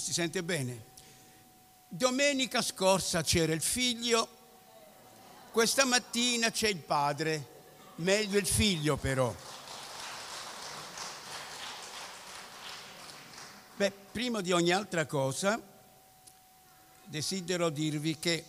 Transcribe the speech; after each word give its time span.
si 0.00 0.12
sente 0.12 0.42
bene? 0.42 0.88
Domenica 1.86 2.62
scorsa 2.62 3.22
c'era 3.22 3.52
il 3.52 3.60
figlio, 3.60 4.28
questa 5.50 5.84
mattina 5.84 6.50
c'è 6.50 6.68
il 6.68 6.78
padre, 6.78 7.46
meglio 7.96 8.38
il 8.38 8.46
figlio 8.46 8.96
però. 8.96 9.34
Beh, 13.76 13.90
prima 13.90 14.40
di 14.40 14.52
ogni 14.52 14.70
altra 14.70 15.06
cosa, 15.06 15.60
desidero 17.04 17.70
dirvi 17.70 18.18
che 18.18 18.44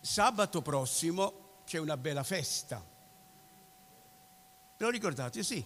sabato 0.00 0.62
prossimo 0.62 1.60
c'è 1.66 1.78
una 1.78 1.96
bella 1.96 2.22
festa. 2.22 2.82
Lo 4.76 4.90
ricordate? 4.90 5.42
Sì. 5.42 5.64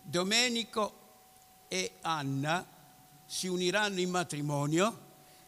Domenico 0.00 1.03
e 1.74 1.96
Anna 2.02 2.64
si 3.26 3.48
uniranno 3.48 3.98
in 3.98 4.08
matrimonio 4.08 5.00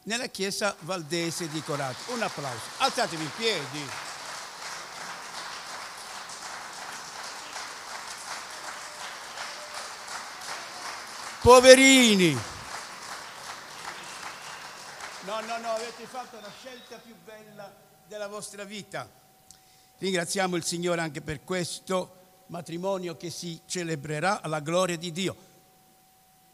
nella 0.07 0.27
chiesa 0.27 0.75
valdese 0.80 1.49
di 1.49 1.62
Coraggio. 1.62 2.12
Un 2.15 2.21
applauso. 2.21 2.65
Alzatevi 2.79 3.23
in 3.23 3.30
piedi. 3.37 3.89
Poverini. 11.43 12.33
No, 15.27 15.41
no, 15.43 15.59
no, 15.59 15.69
avete 15.71 16.07
fatto 16.07 16.41
la 16.41 16.51
scelta 16.59 16.97
più 16.97 17.15
bella 17.24 17.73
della 18.09 18.27
vostra 18.27 18.65
vita. 18.65 19.09
Ringraziamo 19.99 20.57
il 20.57 20.65
Signore 20.65 21.02
anche 21.02 21.21
per 21.21 21.45
questo 21.45 22.43
matrimonio 22.47 23.16
che 23.16 23.30
si 23.30 23.60
celebrerà 23.65 24.43
alla 24.43 24.59
gloria 24.59 24.97
di 24.97 25.13
Dio. 25.13 25.46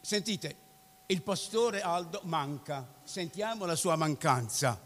Sentite, 0.04 0.56
il 1.06 1.22
pastore 1.22 1.80
Aldo 1.80 2.22
manca, 2.24 2.84
sentiamo 3.04 3.66
la 3.66 3.76
sua 3.76 3.94
mancanza. 3.94 4.76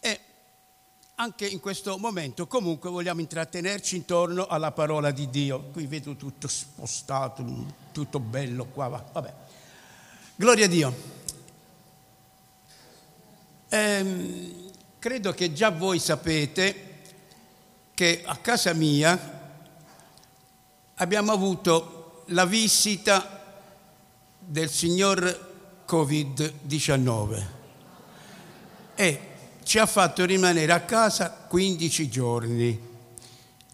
E 0.00 0.20
anche 1.16 1.46
in 1.46 1.60
questo 1.60 1.98
momento 1.98 2.46
comunque 2.46 2.88
vogliamo 2.88 3.20
intrattenerci 3.20 3.96
intorno 3.96 4.46
alla 4.46 4.72
parola 4.72 5.10
di 5.10 5.28
Dio. 5.28 5.64
Qui 5.64 5.84
vedo 5.84 6.16
tutto 6.16 6.48
spostato, 6.48 7.44
tutto 7.92 8.18
bello 8.18 8.64
qua, 8.64 8.88
va. 8.88 9.04
vabbè. 9.12 9.34
Gloria 10.36 10.64
a 10.64 10.68
Dio. 10.68 10.96
Ehm, 13.68 14.70
credo 14.98 15.32
che 15.34 15.52
già 15.52 15.68
voi 15.68 15.98
sapete 15.98 17.00
che 17.92 18.22
a 18.24 18.36
casa 18.38 18.72
mia 18.72 19.60
abbiamo 20.94 21.30
avuto 21.30 22.24
la 22.28 22.46
visita 22.46 23.33
del 24.46 24.70
signor 24.70 25.52
Covid-19 25.86 27.42
e 28.94 29.20
ci 29.64 29.78
ha 29.78 29.86
fatto 29.86 30.24
rimanere 30.24 30.72
a 30.72 30.80
casa 30.80 31.30
15 31.30 32.08
giorni 32.08 32.92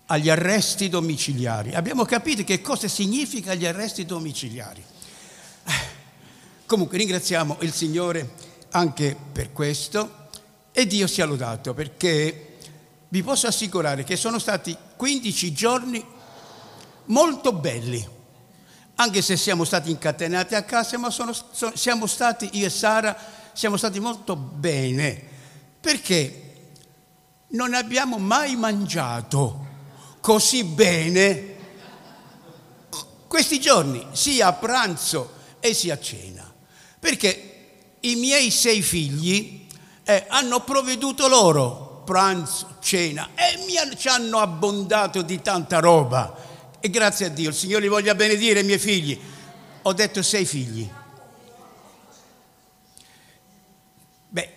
agli 0.07 0.31
arresti 0.31 0.89
domiciliari. 0.89 1.75
Abbiamo 1.75 2.05
capito 2.05 2.45
che 2.45 2.61
cosa 2.61 2.89
significa 2.89 3.55
gli 3.55 3.67
arresti 3.67 4.05
domiciliari. 4.05 4.83
Comunque 6.67 6.99
ringraziamo 6.99 7.59
il 7.61 7.73
Signore 7.73 8.31
anche 8.71 9.17
per 9.33 9.53
questo 9.53 10.29
e 10.73 10.87
Dio 10.87 11.07
sia 11.07 11.25
lodato 11.25 11.75
perché 11.75 12.57
vi 13.09 13.23
posso 13.23 13.49
assicurare 13.49 14.05
che 14.05 14.17
sono 14.17 14.39
stati 14.39 14.77
15 14.97 15.53
giorni 15.53 16.05
molto 17.07 17.53
belli 17.53 18.19
anche 19.01 19.23
se 19.23 19.39
siamo 19.39 19.65
stati 19.65 19.91
incatenati 19.91 20.55
a 20.55 20.63
casa, 20.63 20.99
ma 20.99 21.09
sono, 21.09 21.33
sono, 21.33 21.73
siamo 21.75 22.07
stati, 22.07 22.51
io 22.53 22.67
e 22.67 22.71
Sara, 22.71 23.17
siamo 23.55 23.79
stati 23.79 23.99
molto 23.99 24.37
bene, 24.37 25.23
perché 25.81 26.73
non 27.49 27.73
abbiamo 27.73 28.19
mai 28.19 28.57
mangiato 28.57 29.67
così 30.21 30.65
bene. 30.65 31.57
Questi 33.27 33.59
giorni, 33.59 34.07
sia 34.13 34.49
a 34.49 34.53
pranzo 34.53 35.33
e 35.61 35.73
sia 35.73 35.95
a 35.95 35.99
cena, 35.99 36.53
perché 36.99 37.95
i 38.01 38.17
miei 38.17 38.51
sei 38.51 38.83
figli 38.83 39.67
eh, 40.05 40.27
hanno 40.29 40.61
provveduto 40.61 41.27
loro 41.27 42.03
pranzo, 42.05 42.77
cena 42.81 43.31
e 43.35 43.65
mi, 43.65 43.97
ci 43.97 44.09
hanno 44.09 44.41
abbondato 44.41 45.23
di 45.23 45.41
tanta 45.41 45.79
roba 45.79 46.49
e 46.81 46.91
grazie 46.91 47.27
a 47.27 47.29
Dio, 47.29 47.51
il 47.51 47.55
Signore 47.55 47.83
li 47.83 47.89
voglia 47.89 48.15
benedire, 48.15 48.61
i 48.61 48.65
miei 48.65 48.79
figli. 48.79 49.19
Ho 49.83 49.93
detto 49.93 50.23
sei 50.23 50.45
figli. 50.45 50.89
Beh, 54.29 54.53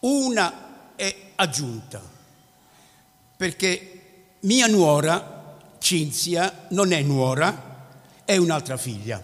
una 0.00 0.94
è 0.96 1.14
aggiunta, 1.36 2.02
perché 3.36 4.02
mia 4.40 4.66
nuora, 4.66 5.58
Cinzia, 5.78 6.66
non 6.70 6.92
è 6.92 7.02
nuora, 7.02 7.90
è 8.24 8.36
un'altra 8.36 8.76
figlia. 8.76 9.22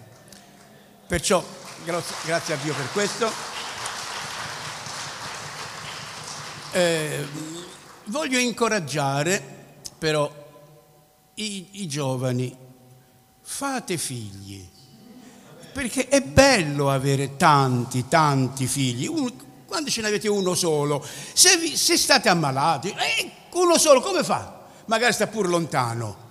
Perciò, 1.06 1.44
grazie, 1.84 2.55
a 2.55 2.56
Dio 2.56 2.75
per 2.75 2.93
questo. 2.93 3.31
Eh, 6.72 7.27
voglio 8.05 8.38
incoraggiare 8.38 9.56
però 9.99 10.48
i, 11.43 11.69
i 11.82 11.88
giovani, 11.88 12.54
fate 13.41 13.97
figli, 13.97 14.66
perché 15.72 16.09
è 16.09 16.21
bello 16.22 16.91
avere 16.91 17.37
tanti, 17.37 18.09
tanti 18.09 18.66
figli. 18.66 19.06
Un, 19.06 19.32
quando 19.66 19.91
ce 19.91 20.00
ne 20.00 20.09
avete 20.09 20.28
uno 20.28 20.54
solo, 20.54 21.04
se, 21.32 21.56
vi, 21.56 21.76
se 21.76 21.97
state 21.97 22.28
ammalati, 22.28 22.88
eh, 22.88 23.31
uno 23.53 23.78
solo 23.78 24.00
come 24.00 24.25
fa? 24.25 24.66
Magari 24.87 25.12
sta 25.12 25.26
pur 25.26 25.49
lontano. 25.49 26.26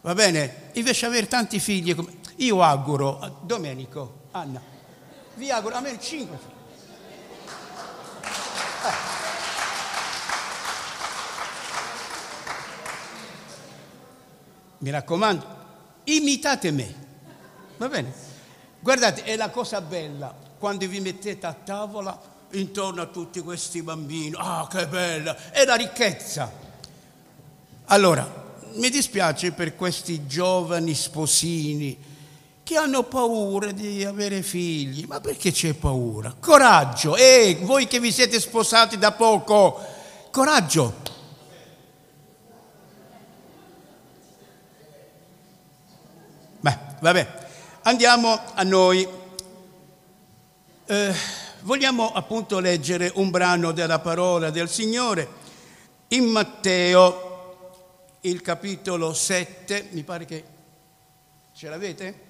Va 0.00 0.14
bene? 0.14 0.70
Invece 0.72 1.06
avere 1.06 1.28
tanti 1.28 1.60
figli, 1.60 1.94
io 2.36 2.62
auguro 2.62 3.40
Domenico, 3.42 4.24
Anna, 4.32 4.60
vi 5.34 5.50
auguro 5.50 5.76
a 5.76 5.80
me 5.80 5.98
cinque 6.00 6.38
figli. 6.38 6.61
Mi 14.82 14.90
raccomando, 14.90 15.46
imitate 16.04 16.70
me. 16.72 16.94
Va 17.76 17.88
bene? 17.88 18.12
Guardate, 18.80 19.22
è 19.22 19.36
la 19.36 19.50
cosa 19.50 19.80
bella 19.80 20.34
quando 20.58 20.86
vi 20.88 21.00
mettete 21.00 21.46
a 21.46 21.52
tavola 21.52 22.20
intorno 22.52 23.02
a 23.02 23.06
tutti 23.06 23.40
questi 23.40 23.82
bambini. 23.82 24.34
Ah, 24.36 24.66
che 24.68 24.86
bella! 24.88 25.50
È 25.50 25.64
la 25.64 25.76
ricchezza. 25.76 26.50
Allora, 27.86 28.56
mi 28.74 28.90
dispiace 28.90 29.52
per 29.52 29.76
questi 29.76 30.26
giovani 30.26 30.94
sposini 30.94 32.10
che 32.64 32.76
hanno 32.76 33.04
paura 33.04 33.70
di 33.70 34.04
avere 34.04 34.42
figli. 34.42 35.04
Ma 35.06 35.20
perché 35.20 35.52
c'è 35.52 35.74
paura? 35.74 36.34
Coraggio! 36.38 37.14
E 37.14 37.58
voi 37.62 37.86
che 37.86 38.00
vi 38.00 38.10
siete 38.10 38.40
sposati 38.40 38.98
da 38.98 39.12
poco, 39.12 39.80
coraggio! 40.32 41.01
Vabbè, 47.02 47.48
andiamo 47.82 48.40
a 48.54 48.62
noi. 48.62 49.04
Eh, 50.84 51.14
vogliamo 51.62 52.12
appunto 52.12 52.60
leggere 52.60 53.10
un 53.16 53.28
brano 53.28 53.72
della 53.72 53.98
parola 53.98 54.50
del 54.50 54.68
Signore 54.70 55.28
in 56.08 56.26
Matteo, 56.26 57.80
il 58.20 58.40
capitolo 58.40 59.12
7, 59.12 59.88
mi 59.90 60.04
pare 60.04 60.26
che 60.26 60.44
ce 61.52 61.68
l'avete? 61.68 62.20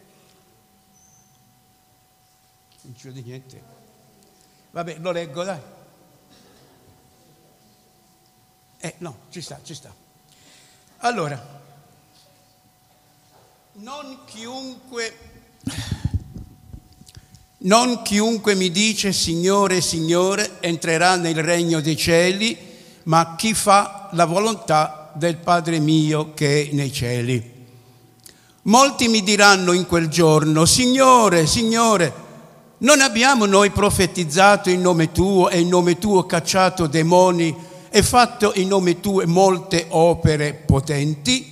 Non 2.80 2.94
c'è 2.94 3.10
di 3.10 3.20
niente. 3.20 3.62
Vabbè, 4.70 4.96
lo 5.00 5.10
leggo, 5.10 5.44
dai. 5.44 5.60
Eh, 8.78 8.94
no, 8.96 9.18
ci 9.28 9.42
sta, 9.42 9.60
ci 9.62 9.74
sta. 9.74 9.94
Allora, 10.96 11.61
non 13.76 14.18
chiunque, 14.26 15.16
non 17.58 18.02
chiunque 18.02 18.54
mi 18.54 18.70
dice 18.70 19.14
Signore, 19.14 19.80
Signore 19.80 20.58
entrerà 20.60 21.16
nel 21.16 21.42
regno 21.42 21.80
dei 21.80 21.96
cieli, 21.96 22.54
ma 23.04 23.34
chi 23.34 23.54
fa 23.54 24.10
la 24.12 24.26
volontà 24.26 25.10
del 25.14 25.38
Padre 25.38 25.78
mio 25.78 26.34
che 26.34 26.68
è 26.68 26.74
nei 26.74 26.92
cieli. 26.92 27.50
Molti 28.64 29.08
mi 29.08 29.22
diranno 29.22 29.72
in 29.72 29.86
quel 29.86 30.08
giorno, 30.08 30.66
Signore, 30.66 31.46
Signore, 31.46 32.12
non 32.78 33.00
abbiamo 33.00 33.46
noi 33.46 33.70
profetizzato 33.70 34.68
in 34.68 34.82
nome 34.82 35.12
tuo 35.12 35.48
e 35.48 35.60
in 35.60 35.68
nome 35.68 35.96
tuo 35.98 36.26
cacciato 36.26 36.86
demoni 36.86 37.56
e 37.88 38.02
fatto 38.02 38.52
in 38.54 38.68
nome 38.68 39.00
tuo 39.00 39.26
molte 39.26 39.86
opere 39.88 40.52
potenti? 40.52 41.51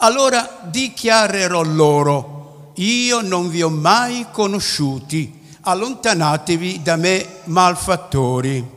Allora 0.00 0.60
dichiarerò 0.62 1.60
loro, 1.62 2.72
io 2.76 3.20
non 3.20 3.48
vi 3.48 3.62
ho 3.62 3.68
mai 3.68 4.28
conosciuti, 4.30 5.56
allontanatevi 5.62 6.82
da 6.82 6.94
me 6.94 7.40
malfattori. 7.44 8.76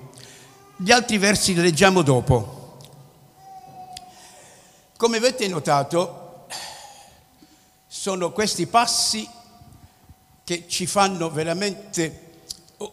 Gli 0.78 0.92
altri 0.92 1.20
versi 1.20 1.54
li 1.54 1.62
leggiamo 1.62 2.02
dopo. 2.02 2.80
Come 4.98 5.18
avete 5.18 5.48
notato, 5.48 6.48
sono 7.86 8.32
questi 8.32 8.66
passi 8.66 9.30
che 10.44 10.66
ci 10.68 10.88
fanno 10.88 11.30
veramente, 11.30 12.42
oh, 12.78 12.92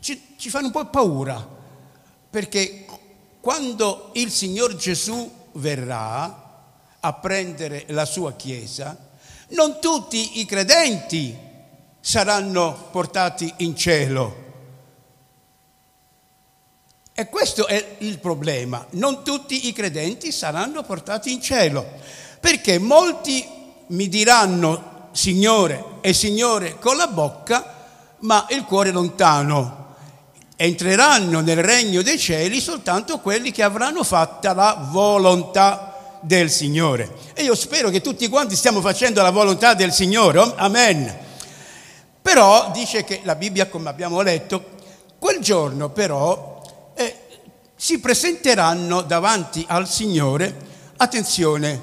ci, 0.00 0.34
ci 0.36 0.50
fanno 0.50 0.66
un 0.66 0.72
po' 0.72 0.84
paura, 0.86 1.48
perché 2.28 2.86
quando 3.40 4.10
il 4.14 4.32
Signor 4.32 4.74
Gesù 4.74 5.30
verrà 5.52 6.46
a 7.00 7.12
prendere 7.14 7.84
la 7.88 8.04
sua 8.04 8.32
Chiesa, 8.34 8.96
non 9.48 9.80
tutti 9.80 10.40
i 10.40 10.44
credenti 10.44 11.36
saranno 12.00 12.88
portati 12.90 13.52
in 13.58 13.76
cielo. 13.76 14.46
E 17.14 17.28
questo 17.28 17.66
è 17.66 17.96
il 17.98 18.18
problema. 18.18 18.86
Non 18.90 19.24
tutti 19.24 19.66
i 19.66 19.72
credenti 19.72 20.30
saranno 20.30 20.82
portati 20.82 21.32
in 21.32 21.42
cielo, 21.42 21.84
perché 22.40 22.78
molti 22.78 23.44
mi 23.88 24.08
diranno 24.08 25.08
Signore 25.12 25.84
e 26.00 26.12
Signore 26.12 26.78
con 26.78 26.96
la 26.96 27.08
bocca, 27.08 27.74
ma 28.20 28.46
il 28.50 28.64
cuore 28.64 28.92
lontano. 28.92 29.96
Entreranno 30.54 31.40
nel 31.40 31.62
regno 31.62 32.02
dei 32.02 32.18
cieli 32.18 32.60
soltanto 32.60 33.18
quelli 33.20 33.50
che 33.50 33.62
avranno 33.62 34.04
fatta 34.04 34.52
la 34.52 34.88
volontà 34.90 35.87
del 36.20 36.50
Signore. 36.50 37.10
E 37.34 37.42
io 37.42 37.54
spero 37.54 37.90
che 37.90 38.00
tutti 38.00 38.28
quanti 38.28 38.56
stiamo 38.56 38.80
facendo 38.80 39.22
la 39.22 39.30
volontà 39.30 39.74
del 39.74 39.92
Signore. 39.92 40.52
Amen. 40.56 41.16
Però 42.20 42.70
dice 42.72 43.04
che 43.04 43.20
la 43.24 43.34
Bibbia, 43.34 43.68
come 43.68 43.88
abbiamo 43.88 44.20
letto, 44.20 44.76
quel 45.18 45.40
giorno 45.40 45.90
però 45.90 46.62
eh, 46.94 47.16
si 47.74 47.98
presenteranno 47.98 49.02
davanti 49.02 49.64
al 49.68 49.88
Signore, 49.88 50.54
attenzione, 50.96 51.82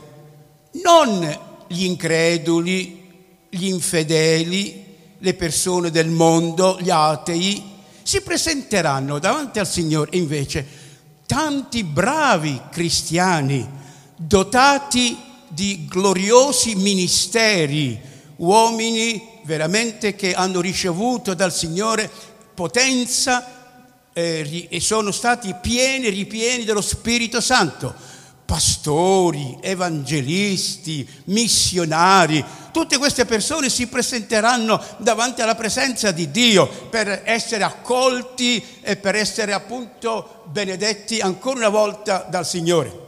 non 0.83 1.39
gli 1.67 1.83
increduli, 1.83 3.03
gli 3.49 3.65
infedeli, 3.67 4.83
le 5.17 5.33
persone 5.33 5.89
del 5.89 6.09
mondo, 6.09 6.77
gli 6.79 6.89
atei, 6.89 7.73
si 8.03 8.21
presenteranno 8.21 9.17
davanti 9.17 9.59
al 9.59 9.67
Signore 9.67 10.11
invece 10.13 10.83
tanti 11.25 11.83
bravi 11.83 12.61
cristiani 12.69 13.67
dotati 14.15 15.17
di 15.47 15.85
gloriosi 15.87 16.75
ministeri, 16.75 17.99
uomini 18.37 19.39
veramente 19.43 20.15
che 20.15 20.33
hanno 20.33 20.61
ricevuto 20.61 21.33
dal 21.33 21.53
Signore 21.53 22.09
potenza 22.53 24.09
eh, 24.13 24.67
e 24.69 24.79
sono 24.79 25.11
stati 25.11 25.53
pieni, 25.61 26.09
ripieni 26.09 26.63
dello 26.63 26.81
Spirito 26.81 27.41
Santo 27.41 28.13
pastori, 28.45 29.57
evangelisti, 29.59 31.07
missionari, 31.25 32.43
tutte 32.71 32.97
queste 32.99 33.25
persone 33.25 33.69
si 33.69 33.87
presenteranno 33.87 34.81
davanti 34.97 35.41
alla 35.41 35.55
presenza 35.55 36.11
di 36.11 36.29
Dio 36.29 36.67
per 36.67 37.23
essere 37.25 37.63
accolti 37.63 38.63
e 38.81 38.97
per 38.97 39.15
essere 39.15 39.51
appunto 39.51 40.43
benedetti 40.45 41.19
ancora 41.19 41.57
una 41.57 41.69
volta 41.69 42.27
dal 42.29 42.45
Signore. 42.45 43.03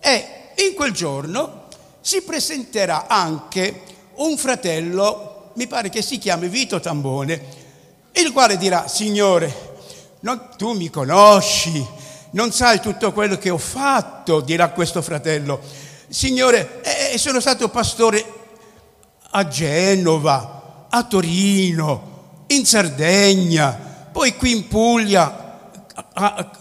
E 0.00 0.37
in 0.66 0.74
quel 0.74 0.92
giorno 0.92 1.66
si 2.00 2.22
presenterà 2.22 3.06
anche 3.06 3.82
un 4.16 4.36
fratello, 4.36 5.50
mi 5.54 5.66
pare 5.66 5.88
che 5.88 6.02
si 6.02 6.18
chiami 6.18 6.48
Vito 6.48 6.80
Tambone, 6.80 7.66
il 8.12 8.32
quale 8.32 8.56
dirà, 8.56 8.88
Signore, 8.88 9.76
non, 10.20 10.48
tu 10.56 10.72
mi 10.72 10.90
conosci, 10.90 11.84
non 12.30 12.50
sai 12.52 12.80
tutto 12.80 13.12
quello 13.12 13.36
che 13.36 13.50
ho 13.50 13.58
fatto, 13.58 14.40
dirà 14.40 14.70
questo 14.70 15.02
fratello. 15.02 15.60
Signore, 16.08 16.80
eh, 16.82 17.18
sono 17.18 17.40
stato 17.40 17.68
pastore 17.68 18.24
a 19.30 19.46
Genova, 19.46 20.86
a 20.88 21.04
Torino, 21.04 22.44
in 22.48 22.64
Sardegna, 22.64 24.08
poi 24.10 24.34
qui 24.36 24.52
in 24.52 24.66
Puglia, 24.66 25.60
a, 26.14 26.34
a, 26.34 26.52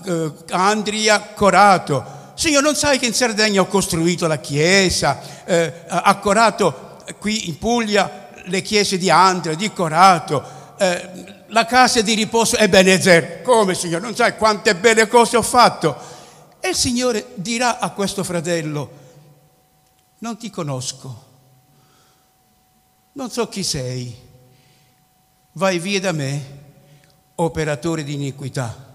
a 0.50 0.68
Andria, 0.68 1.20
Corato. 1.34 2.17
Signore, 2.38 2.64
non 2.64 2.76
sai 2.76 3.00
che 3.00 3.08
in 3.08 3.16
Sardegna 3.16 3.62
ho 3.62 3.66
costruito 3.66 4.28
la 4.28 4.38
chiesa, 4.38 5.44
eh, 5.44 5.74
a 5.88 6.20
Corato, 6.20 7.00
qui 7.18 7.48
in 7.48 7.58
Puglia, 7.58 8.30
le 8.44 8.62
chiese 8.62 9.00
di 9.00 9.10
Andria, 9.10 9.56
di 9.56 9.74
Corato, 9.74 10.76
eh, 10.78 11.44
la 11.48 11.66
casa 11.66 12.00
di 12.02 12.14
riposo 12.14 12.56
è 12.56 12.70
Benezer. 12.70 13.42
Come 13.42 13.74
Signore? 13.74 14.04
Non 14.04 14.16
sai 14.16 14.38
quante 14.38 14.76
belle 14.76 15.08
cose 15.08 15.36
ho 15.36 15.42
fatto. 15.42 15.98
E 16.60 16.70
il 16.70 16.76
Signore 16.76 17.30
dirà 17.34 17.80
a 17.80 17.90
questo 17.90 18.24
fratello, 18.24 18.92
non 20.20 20.38
ti 20.38 20.52
conosco, 20.52 21.24
non 23.14 23.32
so 23.32 23.48
chi 23.48 23.64
sei, 23.64 24.16
vai 25.54 25.80
via 25.80 26.00
da 26.00 26.12
me, 26.12 26.46
operatore 27.34 28.04
di 28.04 28.14
iniquità. 28.14 28.94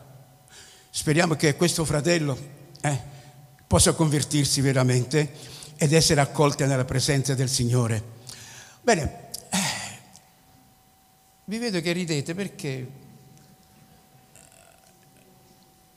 Speriamo 0.90 1.34
che 1.34 1.56
questo 1.56 1.84
fratello 1.84 2.38
eh, 2.80 3.10
possa 3.72 3.94
convertirsi 3.94 4.60
veramente 4.60 5.32
ed 5.78 5.94
essere 5.94 6.20
accolto 6.20 6.66
nella 6.66 6.84
presenza 6.84 7.32
del 7.32 7.48
Signore. 7.48 8.02
Bene, 8.82 9.30
vi 11.46 11.56
vedo 11.56 11.80
che 11.80 11.92
ridete 11.92 12.34
perché 12.34 12.86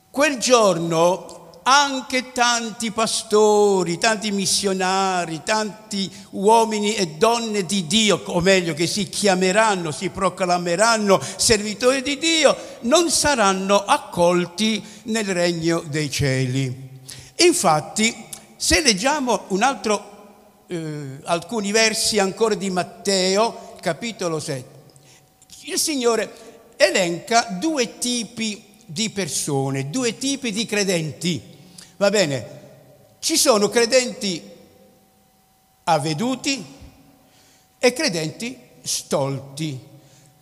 quel 0.10 0.38
giorno 0.38 1.60
anche 1.64 2.32
tanti 2.32 2.92
pastori, 2.92 3.98
tanti 3.98 4.32
missionari, 4.32 5.42
tanti 5.44 6.10
uomini 6.30 6.96
e 6.96 7.08
donne 7.18 7.66
di 7.66 7.86
Dio, 7.88 8.22
o 8.24 8.40
meglio 8.40 8.74
che 8.74 8.88
si 8.88 9.10
chiameranno, 9.10 9.92
si 9.92 10.10
proclameranno 10.12 11.20
servitori 11.36 12.02
di 12.02 12.18
Dio, 12.18 12.56
non 12.84 13.10
saranno 13.10 13.84
accolti 13.84 14.82
nel 15.04 15.26
regno 15.26 15.84
dei 15.86 16.10
cieli. 16.10 16.85
Infatti, 17.38 18.28
se 18.56 18.82
leggiamo 18.82 19.46
un 19.50 19.62
altro, 19.62 20.64
eh, 20.68 21.20
alcuni 21.24 21.72
versi 21.72 22.20
ancora 22.20 22.56
di 22.56 22.70
Matteo, 22.70 23.76
capitolo 23.82 24.40
7, 24.40 24.74
il 25.66 25.80
Signore 25.80 26.32
elenca 26.78 27.48
due 27.60 27.98
tipi 27.98 28.64
di 28.86 29.10
persone, 29.10 29.90
due 29.90 30.18
tipi 30.18 30.52
di 30.52 30.66
credenti. 30.66 31.42
Va 31.98 32.10
bene? 32.10 32.64
Ci 33.20 33.38
sono 33.38 33.70
credenti 33.70 34.42
avveduti 35.86 36.64
e 37.78 37.94
credenti 37.94 38.58
stolti, 38.82 39.80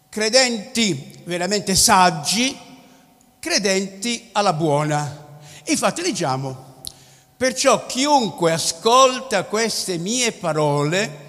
credenti 0.10 1.22
veramente 1.24 1.76
saggi, 1.76 2.58
credenti 3.40 4.30
alla 4.34 4.54
buona. 4.54 5.40
Infatti 5.66 6.02
leggiamo, 6.02 6.73
perciò 7.36 7.86
chiunque 7.86 8.52
ascolta 8.52 9.44
queste 9.44 9.98
mie 9.98 10.32
parole 10.32 11.22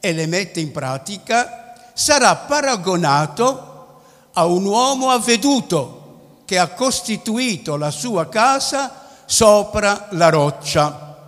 e 0.00 0.12
le 0.12 0.26
mette 0.26 0.60
in 0.60 0.70
pratica, 0.72 1.74
sarà 1.92 2.34
paragonato 2.36 4.00
a 4.32 4.44
un 4.46 4.64
uomo 4.64 5.10
avveduto 5.10 6.42
che 6.44 6.58
ha 6.58 6.68
costituito 6.68 7.76
la 7.76 7.90
sua 7.90 8.28
casa 8.28 9.06
sopra 9.24 10.08
la 10.10 10.28
roccia. 10.28 11.26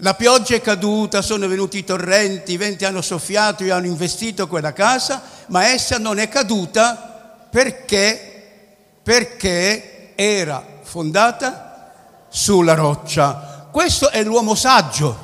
La 0.00 0.14
pioggia 0.14 0.54
è 0.54 0.60
caduta, 0.60 1.22
sono 1.22 1.48
venuti 1.48 1.78
i 1.78 1.84
torrenti, 1.84 2.52
i 2.52 2.56
venti 2.56 2.84
hanno 2.84 3.00
soffiato 3.00 3.64
e 3.64 3.70
hanno 3.70 3.86
investito 3.86 4.46
quella 4.46 4.72
casa, 4.72 5.22
ma 5.46 5.66
essa 5.66 5.98
non 5.98 6.18
è 6.18 6.28
caduta 6.28 7.46
perché, 7.50 8.98
perché 9.02 10.12
era 10.14 10.64
fondata 10.82 11.65
sulla 12.36 12.74
roccia. 12.74 13.66
Questo 13.72 14.10
è 14.10 14.22
l'uomo 14.22 14.54
saggio, 14.54 15.16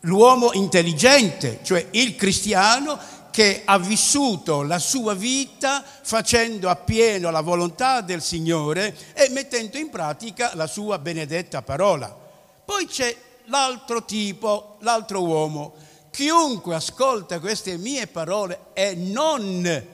l'uomo 0.00 0.52
intelligente, 0.54 1.60
cioè 1.62 1.88
il 1.90 2.16
cristiano 2.16 2.98
che 3.30 3.62
ha 3.66 3.78
vissuto 3.78 4.62
la 4.62 4.78
sua 4.78 5.12
vita 5.12 5.84
facendo 5.84 6.70
appieno 6.70 7.30
la 7.30 7.42
volontà 7.42 8.00
del 8.00 8.22
Signore 8.22 8.96
e 9.12 9.28
mettendo 9.28 9.76
in 9.76 9.90
pratica 9.90 10.52
la 10.54 10.66
sua 10.66 10.98
benedetta 10.98 11.60
parola. 11.60 12.16
Poi 12.64 12.86
c'è 12.86 13.14
l'altro 13.46 14.06
tipo, 14.06 14.76
l'altro 14.80 15.22
uomo. 15.22 15.74
Chiunque 16.10 16.76
ascolta 16.76 17.40
queste 17.40 17.76
mie 17.76 18.06
parole 18.06 18.68
e 18.72 18.94
non 18.94 19.84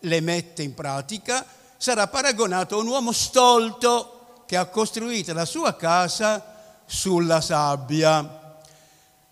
le 0.00 0.20
mette 0.20 0.62
in 0.62 0.72
pratica 0.72 1.44
sarà 1.76 2.06
paragonato 2.06 2.76
a 2.76 2.80
un 2.80 2.86
uomo 2.86 3.12
stolto 3.12 4.13
che 4.54 4.60
ha 4.60 4.66
costruito 4.66 5.32
la 5.32 5.44
sua 5.44 5.74
casa 5.74 6.54
sulla 6.86 7.40
sabbia. 7.40 8.62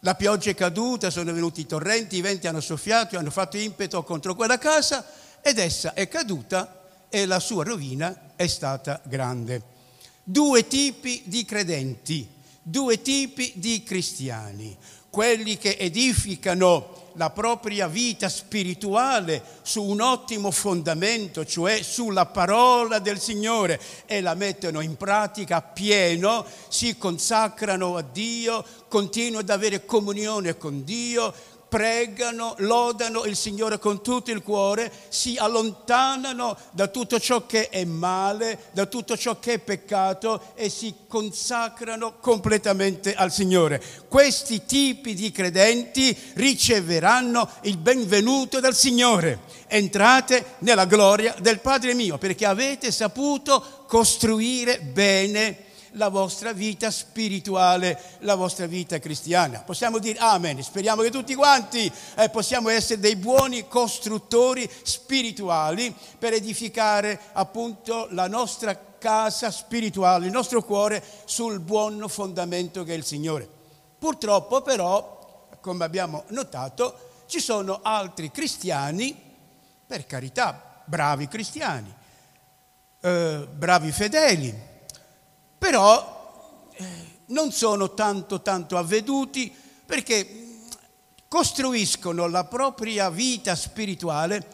La 0.01 0.15
pioggia 0.17 0.51
è 0.51 0.55
caduta, 0.55 1.11
sono 1.11 1.33
venuti 1.33 1.61
i 1.61 1.67
torrenti, 1.67 2.17
i 2.17 2.21
venti 2.21 2.49
hanno 2.49 2.61
soffiato, 2.61 3.17
hanno 3.17 3.31
fatto 3.31 3.57
impeto 3.57 4.03
contro 4.03 4.35
quella 4.35 4.59
casa 4.59 5.07
ed 5.41 5.59
essa 5.59 5.95
è 5.95 6.09
caduta 6.09 6.89
e 7.09 7.25
la 7.27 7.39
sua 7.39 7.63
rovina 7.63 8.33
è 8.35 8.49
stata 8.49 9.01
grande. 9.05 9.63
Due 10.25 10.67
tipi 10.67 11.23
di 11.27 11.45
credenti, 11.45 12.29
due 12.61 13.01
tipi 13.01 13.53
di 13.55 13.85
cristiani, 13.85 14.77
quelli 15.13 15.59
che 15.59 15.77
edificano 15.79 17.11
la 17.17 17.29
propria 17.29 17.87
vita 17.87 18.31
spirituale 18.31 19.43
su 19.61 19.83
un 19.83 20.01
ottimo 20.01 20.51
fondamento, 20.51 21.45
cioè 21.45 21.83
sulla 21.83 22.25
parola 22.25 22.99
del 22.99 23.21
Signore 23.21 23.79
e 24.07 24.23
la 24.23 24.33
mettono 24.33 24.81
in 24.81 24.97
pratica 24.97 25.61
pieno, 25.61 26.47
si 26.69 26.97
consacrano 26.97 27.99
a 27.99 28.03
Dio, 28.03 28.65
continuano 28.89 29.41
ad 29.41 29.51
avere 29.51 29.85
comunione 29.85 30.57
con 30.57 30.83
Dio, 30.83 31.35
pregano, 31.73 32.55
lodano 32.59 33.25
il 33.25 33.35
Signore 33.35 33.79
con 33.79 34.03
tutto 34.03 34.31
il 34.31 34.43
cuore, 34.43 34.93
si 35.09 35.39
allontanano 35.39 36.55
da 36.73 36.89
tutto 36.89 37.19
ciò 37.19 37.47
che 37.47 37.71
è 37.71 37.83
male, 37.87 38.65
da 38.73 38.85
tutto 38.85 39.17
ciò 39.17 39.39
che 39.39 39.55
è 39.55 39.59
peccato 39.59 40.53
e 40.55 40.69
si 40.69 40.93
consacrano 41.09 42.19
completamente 42.21 43.15
al 43.15 43.33
Signore. 43.33 43.83
Questi 44.07 44.67
tipi 44.67 45.15
di 45.15 45.31
credenti 45.31 46.15
riceveranno 46.35 47.49
il 47.63 47.79
benvenuto 47.79 48.61
dal 48.61 48.75
Signore. 48.75 49.39
Entrate 49.67 50.57
nella 50.59 50.85
gloria 50.85 51.35
del 51.41 51.61
Padre 51.61 51.95
mio 51.95 52.19
perché 52.19 52.45
avete 52.45 52.93
saputo 52.93 53.85
costruire 53.87 54.79
bene 54.81 55.71
la 55.93 56.09
vostra 56.09 56.53
vita 56.53 56.91
spirituale, 56.91 58.01
la 58.21 58.35
vostra 58.35 58.67
vita 58.67 58.99
cristiana. 58.99 59.61
Possiamo 59.61 59.99
dire 59.99 60.19
amen, 60.19 60.63
speriamo 60.63 61.03
che 61.03 61.11
tutti 61.11 61.35
quanti 61.35 61.91
eh, 62.17 62.29
possiamo 62.31 62.69
essere 62.69 63.01
dei 63.01 63.17
buoni 63.17 63.67
costruttori 63.67 64.69
spirituali 64.83 65.95
per 66.19 66.33
edificare 66.33 67.19
appunto 67.33 68.09
la 68.11 68.29
nostra 68.29 68.79
casa 68.99 69.51
spirituale, 69.51 70.27
il 70.27 70.33
nostro 70.33 70.63
cuore 70.63 71.03
sul 71.25 71.59
buon 71.59 72.05
fondamento 72.09 72.85
che 72.85 72.95
è 72.95 72.97
il 72.97 73.05
Signore. 73.05 73.49
Purtroppo 73.99 74.63
però, 74.63 75.49
come 75.61 75.85
abbiamo 75.85 76.25
notato, 76.29 77.11
ci 77.27 77.41
sono 77.41 77.81
altri 77.83 78.31
cristiani, 78.31 79.17
per 79.87 80.07
carità, 80.07 80.83
bravi 80.85 81.29
cristiani, 81.29 81.93
eh, 83.01 83.49
bravi 83.51 83.91
fedeli, 83.91 84.71
però 85.73 86.69
eh, 86.75 86.85
non 87.29 87.51
sono 87.51 87.95
tanto 87.95 88.43
tanto 88.43 88.77
avveduti 88.77 89.51
perché 89.87 90.59
costruiscono 91.29 92.29
la 92.29 92.45
propria 92.45 93.09
vita 93.09 93.55
spirituale 93.55 94.47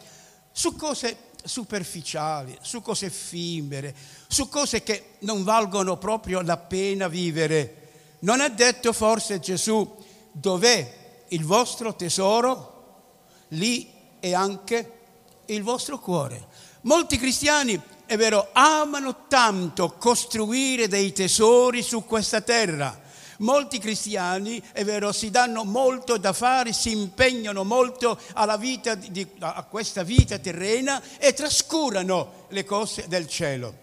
su 0.53 0.77
cose 0.77 1.27
superficiali, 1.43 2.57
su 2.61 2.81
cose 2.81 3.07
effimere, 3.07 3.93
su 4.29 4.47
cose 4.47 4.81
che 4.81 5.15
non 5.19 5.43
valgono 5.43 5.97
proprio 5.97 6.39
la 6.39 6.55
pena 6.55 7.09
vivere. 7.09 7.89
Non 8.19 8.39
ha 8.39 8.47
detto 8.47 8.93
forse 8.93 9.41
Gesù 9.41 9.93
dov'è 10.31 11.25
il 11.27 11.43
vostro 11.43 11.95
tesoro? 11.95 13.01
Lì 13.49 13.91
è 14.21 14.33
anche 14.33 14.99
il 15.47 15.63
vostro 15.63 15.99
cuore. 15.99 16.47
Molti 16.83 17.17
cristiani 17.17 17.77
è 18.09 18.17
vero, 18.17 18.49
amano 18.53 19.27
tanto 19.27 19.93
costruire 19.99 20.87
dei 20.87 21.13
tesori 21.13 21.83
su 21.83 22.05
questa 22.05 22.41
terra. 22.41 22.99
Molti 23.37 23.77
cristiani, 23.77 24.59
è 24.71 24.83
vero, 24.83 25.11
si 25.11 25.29
danno 25.29 25.63
molto 25.63 26.17
da 26.17 26.33
fare, 26.33 26.73
si 26.73 26.89
impegnano 26.89 27.63
molto 27.63 28.19
vita 28.57 28.95
di, 28.95 29.27
a 29.37 29.61
questa 29.61 30.01
vita 30.01 30.39
terrena 30.39 30.99
e 31.19 31.33
trascurano 31.33 32.47
le 32.49 32.63
cose 32.63 33.05
del 33.07 33.27
cielo. 33.27 33.75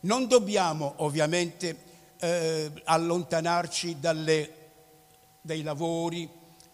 Non 0.00 0.26
dobbiamo 0.28 0.94
ovviamente 0.96 1.76
eh, 2.20 2.72
allontanarci 2.84 4.00
dalle, 4.00 4.54
dai 5.42 5.62
lavori, 5.62 6.26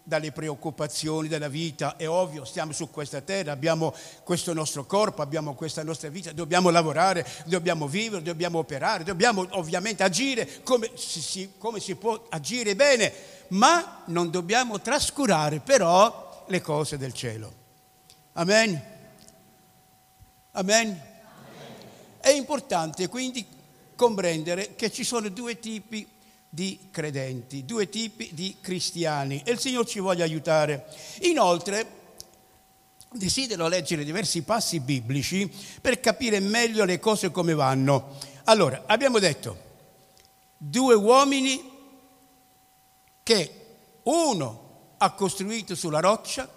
dalle 0.07 0.31
preoccupazioni 0.31 1.27
della 1.27 1.47
vita. 1.47 1.97
È 1.97 2.07
ovvio, 2.07 2.45
stiamo 2.45 2.71
su 2.71 2.91
questa 2.91 3.21
terra, 3.21 3.51
abbiamo 3.51 3.93
questo 4.23 4.53
nostro 4.53 4.85
corpo, 4.85 5.23
abbiamo 5.23 5.55
questa 5.55 5.83
nostra 5.83 6.09
vita, 6.09 6.31
dobbiamo 6.31 6.69
lavorare, 6.69 7.25
dobbiamo 7.45 7.87
vivere, 7.87 8.21
dobbiamo 8.21 8.59
operare, 8.59 9.03
dobbiamo 9.03 9.45
ovviamente 9.51 10.03
agire 10.03 10.61
come 10.63 10.91
si, 10.93 11.53
come 11.57 11.79
si 11.79 11.95
può 11.95 12.27
agire 12.29 12.75
bene, 12.75 13.11
ma 13.49 14.03
non 14.05 14.29
dobbiamo 14.29 14.79
trascurare 14.79 15.59
però 15.59 16.45
le 16.47 16.61
cose 16.61 16.97
del 16.97 17.13
cielo. 17.13 17.51
Amen. 18.33 18.69
Amen. 20.51 20.87
Amen. 20.87 21.01
È 22.19 22.29
importante 22.29 23.07
quindi 23.07 23.45
comprendere 23.95 24.75
che 24.75 24.91
ci 24.91 25.03
sono 25.03 25.29
due 25.29 25.57
tipi 25.57 26.07
di 26.55 26.87
credenti, 26.89 27.65
due 27.65 27.89
tipi 27.89 28.29
di 28.33 28.55
cristiani 28.61 29.41
e 29.43 29.51
il 29.51 29.59
Signore 29.59 29.85
ci 29.85 29.99
voglia 29.99 30.23
aiutare. 30.23 30.85
Inoltre, 31.23 31.85
desidero 33.11 33.67
leggere 33.67 34.05
diversi 34.05 34.41
passi 34.41 34.79
biblici 34.79 35.51
per 35.81 35.99
capire 35.99 36.39
meglio 36.39 36.85
le 36.85 36.97
cose 36.97 37.29
come 37.29 37.53
vanno. 37.53 38.17
Allora, 38.45 38.83
abbiamo 38.85 39.19
detto, 39.19 39.57
due 40.55 40.95
uomini 40.95 41.71
che 43.21 43.65
uno 44.03 44.93
ha 44.97 45.11
costruito 45.11 45.75
sulla 45.75 45.99
roccia 45.99 46.49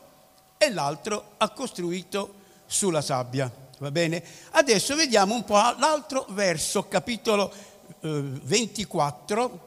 e 0.56 0.70
l'altro 0.70 1.32
ha 1.38 1.50
costruito 1.50 2.34
sulla 2.66 3.00
sabbia. 3.00 3.52
Va 3.78 3.90
bene? 3.90 4.22
Adesso 4.50 4.94
vediamo 4.94 5.34
un 5.34 5.42
po' 5.42 5.56
l'altro 5.56 6.24
verso, 6.28 6.86
capitolo 6.86 7.52
eh, 8.00 8.08
24, 8.10 9.66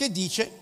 che 0.00 0.10
dice, 0.10 0.60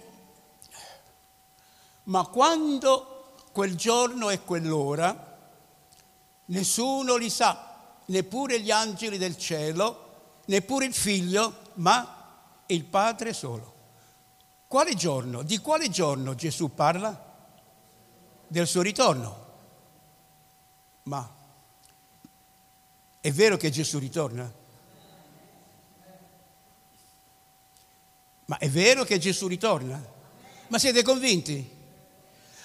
ma 2.05 2.27
quando 2.27 3.37
quel 3.53 3.77
giorno 3.77 4.31
e 4.31 4.43
quell'ora, 4.43 5.39
nessuno 6.47 7.15
li 7.15 7.31
sa, 7.31 8.01
neppure 8.07 8.61
gli 8.61 8.73
angeli 8.73 9.17
del 9.17 9.39
cielo, 9.39 10.41
neppure 10.47 10.87
il 10.87 10.95
figlio, 10.95 11.57
ma 11.75 12.65
il 12.67 12.85
Padre 12.85 13.33
solo. 13.33 13.75
Quale 14.67 14.97
giorno? 14.97 15.43
Di 15.43 15.59
quale 15.59 15.89
giorno 15.89 16.35
Gesù 16.35 16.75
parla? 16.75 17.37
Del 18.45 18.67
suo 18.67 18.83
ritorno. 18.83 19.47
Ma 21.05 21.33
è 23.21 23.31
vero 23.31 23.57
che 23.57 23.71
Gesù 23.71 24.01
ritorna? 24.01 24.53
Ma 28.49 28.57
è 28.57 28.71
vero 28.71 29.05
che 29.05 29.19
Gesù 29.19 29.47
ritorna? 29.47 30.03
Ma 30.69 30.79
siete 30.79 31.03
convinti? 31.03 31.77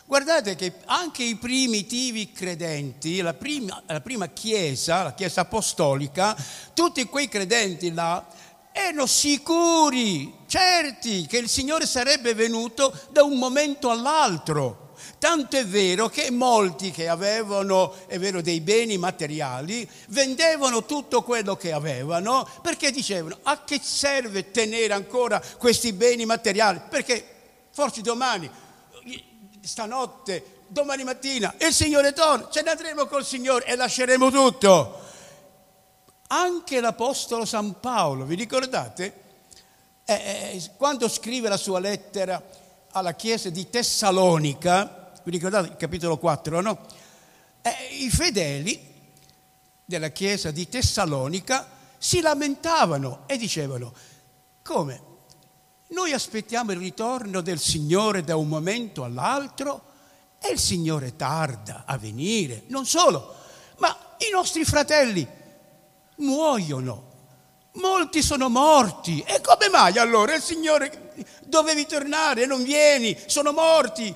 Guardate 0.05 0.55
che 0.55 0.75
anche 0.85 1.23
i 1.23 1.35
primitivi 1.35 2.31
credenti, 2.31 3.19
la 3.19 3.33
prima, 3.33 3.83
la 3.87 3.99
prima 3.99 4.27
chiesa, 4.27 5.03
la 5.03 5.13
chiesa 5.13 5.41
apostolica, 5.41 6.37
tutti 6.73 7.03
quei 7.05 7.27
credenti 7.27 7.91
là 7.91 8.25
erano 8.71 9.05
sicuri, 9.05 10.33
certi 10.47 11.25
che 11.25 11.37
il 11.37 11.49
Signore 11.49 11.85
sarebbe 11.85 12.33
venuto 12.33 12.97
da 13.11 13.23
un 13.23 13.37
momento 13.37 13.89
all'altro. 13.89 14.82
Tanto 15.23 15.55
è 15.55 15.65
vero 15.65 16.09
che 16.09 16.31
molti 16.31 16.91
che 16.91 17.07
avevano, 17.07 17.95
vero, 18.09 18.41
dei 18.41 18.59
beni 18.59 18.97
materiali, 18.97 19.89
vendevano 20.09 20.83
tutto 20.83 21.21
quello 21.21 21.55
che 21.55 21.71
avevano 21.71 22.45
perché 22.61 22.91
dicevano 22.91 23.37
a 23.43 23.63
che 23.63 23.79
serve 23.81 24.51
tenere 24.51 24.91
ancora 24.91 25.41
questi 25.57 25.93
beni 25.93 26.25
materiali? 26.25 26.81
Perché 26.89 27.25
forse 27.71 28.01
domani, 28.01 28.51
stanotte, 29.61 30.63
domani 30.67 31.05
mattina, 31.05 31.55
il 31.57 31.71
Signore 31.71 32.11
torna, 32.11 32.49
ce 32.51 32.61
ne 32.61 32.71
andremo 32.71 33.05
col 33.05 33.23
Signore 33.23 33.63
e 33.63 33.77
lasceremo 33.77 34.29
tutto. 34.29 34.99
Anche 36.27 36.81
l'Apostolo 36.81 37.45
San 37.45 37.79
Paolo, 37.79 38.25
vi 38.25 38.35
ricordate? 38.35 39.21
Eh, 40.03 40.13
eh, 40.13 40.71
quando 40.75 41.07
scrive 41.07 41.47
la 41.47 41.55
sua 41.55 41.79
lettera 41.79 42.43
alla 42.91 43.13
chiesa 43.13 43.49
di 43.49 43.69
Tessalonica, 43.69 44.97
vi 45.23 45.31
ricordate 45.31 45.69
il 45.69 45.77
capitolo 45.77 46.17
4, 46.17 46.61
no? 46.61 46.79
Eh, 47.61 47.97
I 48.01 48.09
fedeli 48.09 48.91
della 49.85 50.09
chiesa 50.09 50.51
di 50.51 50.67
Tessalonica 50.67 51.67
si 51.97 52.21
lamentavano 52.21 53.23
e 53.25 53.37
dicevano, 53.37 53.93
come? 54.61 55.11
Noi 55.87 56.11
aspettiamo 56.11 56.71
il 56.71 56.79
ritorno 56.79 57.41
del 57.41 57.59
Signore 57.59 58.23
da 58.23 58.35
un 58.35 58.47
momento 58.47 59.03
all'altro 59.03 59.91
e 60.39 60.51
il 60.51 60.59
Signore 60.59 61.15
tarda 61.15 61.83
a 61.85 61.97
venire. 61.97 62.63
Non 62.67 62.85
solo, 62.85 63.35
ma 63.77 64.15
i 64.17 64.31
nostri 64.31 64.65
fratelli 64.65 65.25
muoiono 66.17 67.11
Molti 67.73 68.21
sono 68.21 68.49
morti. 68.49 69.23
E 69.25 69.41
come 69.41 69.69
mai 69.69 69.97
allora 69.97 70.35
il 70.35 70.41
Signore 70.41 71.13
dovevi 71.43 71.85
tornare, 71.85 72.45
non 72.45 72.61
vieni, 72.63 73.17
sono 73.25 73.51
morti? 73.51 74.13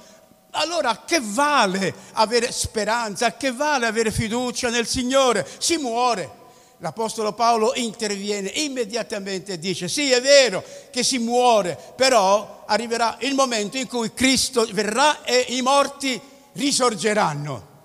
Allora 0.52 1.04
che 1.06 1.20
vale 1.22 1.94
avere 2.14 2.52
speranza? 2.52 3.36
Che 3.36 3.52
vale 3.52 3.86
avere 3.86 4.12
fiducia 4.12 4.70
nel 4.70 4.88
Signore? 4.88 5.48
Si 5.60 5.78
muore. 5.78 6.46
L'Apostolo 6.80 7.34
Paolo 7.34 7.74
interviene 7.76 8.50
immediatamente 8.50 9.54
e 9.54 9.60
dice, 9.60 9.88
sì 9.88 10.12
è 10.12 10.22
vero 10.22 10.64
che 10.92 11.04
si 11.04 11.18
muore, 11.18 11.78
però 11.96 12.66
arriverà 12.68 13.18
il 13.22 13.34
momento 13.34 13.78
in 13.78 13.88
cui 13.88 14.14
Cristo 14.14 14.68
verrà 14.72 15.24
e 15.24 15.46
i 15.50 15.62
morti 15.64 16.20
risorgeranno. 16.54 17.76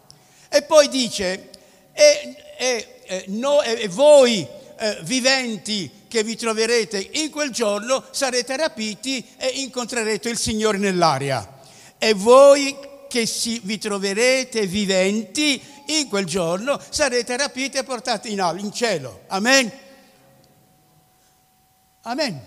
E 0.50 0.62
poi 0.62 0.88
dice, 0.88 1.48
e, 1.94 2.36
e, 2.58 3.00
e, 3.04 3.24
no, 3.28 3.62
e 3.62 3.88
voi 3.88 4.46
eh, 4.76 4.98
viventi 5.02 5.90
che 6.06 6.22
vi 6.22 6.36
troverete 6.36 7.08
in 7.12 7.30
quel 7.30 7.50
giorno 7.50 8.04
sarete 8.10 8.56
rapiti 8.58 9.26
e 9.38 9.46
incontrerete 9.46 10.28
il 10.28 10.36
Signore 10.36 10.76
nell'aria 10.76 11.51
e 12.04 12.14
voi 12.14 12.76
che 13.06 13.30
vi 13.62 13.78
troverete 13.78 14.66
viventi 14.66 15.62
in 15.86 16.08
quel 16.08 16.24
giorno 16.24 16.80
sarete 16.88 17.36
rapiti 17.36 17.78
e 17.78 17.84
portati 17.84 18.32
in, 18.32 18.54
in 18.58 18.72
cielo. 18.72 19.22
Amen. 19.28 19.70
Amen. 22.00 22.40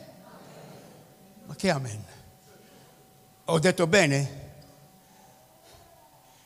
Ma 1.45 1.55
che 1.55 1.69
amen? 1.69 2.03
Ho 3.45 3.57
detto 3.59 3.87
bene? 3.87 4.43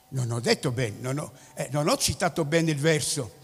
Non 0.10 0.30
ho 0.30 0.40
detto 0.40 0.70
bene, 0.70 0.98
non 1.00 1.18
ho, 1.18 1.32
eh, 1.56 1.68
non 1.72 1.88
ho 1.88 1.98
citato 1.98 2.46
bene 2.46 2.70
il 2.70 2.80
verso. 2.80 3.38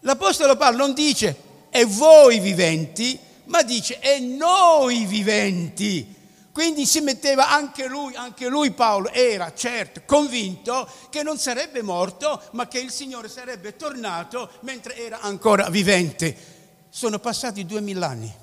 L'Apostolo 0.00 0.56
Paolo 0.56 0.76
non 0.76 0.92
dice 0.92 1.34
e 1.70 1.86
voi 1.86 2.38
viventi, 2.38 3.18
ma 3.44 3.62
dice 3.62 3.98
e 3.98 4.18
noi 4.18 5.06
viventi 5.06 6.18
quindi 6.52 6.84
si 6.84 7.00
metteva 7.00 7.48
anche 7.48 7.86
lui, 7.86 8.14
anche 8.16 8.48
lui 8.48 8.72
Paolo 8.72 9.10
era 9.10 9.54
certo 9.54 10.02
convinto 10.04 10.90
che 11.08 11.22
non 11.22 11.38
sarebbe 11.38 11.80
morto, 11.80 12.42
ma 12.52 12.66
che 12.66 12.80
il 12.80 12.90
Signore 12.90 13.28
sarebbe 13.28 13.76
tornato 13.76 14.50
mentre 14.62 14.96
era 14.96 15.20
ancora 15.20 15.68
vivente. 15.70 16.88
Sono 16.88 17.20
passati 17.20 17.64
duemila 17.64 18.08
anni. 18.08 18.34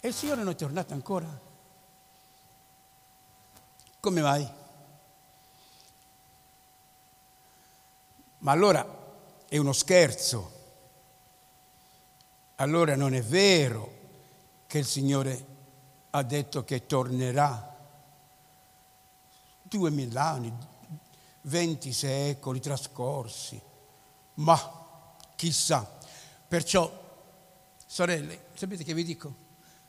E 0.00 0.08
il 0.08 0.14
Signore 0.14 0.42
non 0.42 0.52
è 0.52 0.56
tornato 0.56 0.94
ancora. 0.94 1.28
Come 4.00 4.20
mai? 4.22 4.48
Ma 8.38 8.52
allora 8.52 8.84
è 9.48 9.58
uno 9.58 9.72
scherzo. 9.74 10.60
Allora 12.56 12.96
non 12.96 13.14
è 13.14 13.22
vero 13.22 14.00
che 14.72 14.78
il 14.78 14.86
Signore 14.86 15.46
ha 16.12 16.22
detto 16.22 16.64
che 16.64 16.86
tornerà. 16.86 17.76
Duemila 19.60 20.22
anni, 20.22 20.50
venti 21.42 21.92
secoli 21.92 22.58
trascorsi, 22.58 23.60
ma 24.36 25.14
chissà. 25.36 25.86
Perciò, 26.48 26.90
sorelle, 27.84 28.46
sapete 28.54 28.82
che 28.82 28.94
vi 28.94 29.04
dico? 29.04 29.34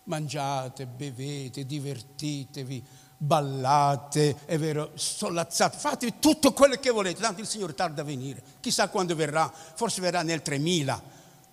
Mangiate, 0.04 0.86
bevete, 0.86 1.66
divertitevi, 1.66 2.86
ballate, 3.16 4.36
è 4.44 4.58
vero, 4.58 4.92
sollazzate, 4.96 5.78
fate 5.78 6.20
tutto 6.20 6.52
quello 6.52 6.75
che 6.75 6.90
volete, 6.90 7.22
tanto 7.22 7.40
il 7.40 7.48
Signore 7.48 7.74
tarda 7.74 8.02
a 8.02 8.04
venire, 8.04 8.44
chissà 8.60 8.90
quando 8.90 9.16
verrà, 9.16 9.50
forse 9.50 10.02
verrà 10.02 10.24
nel 10.24 10.42
3000, 10.42 11.04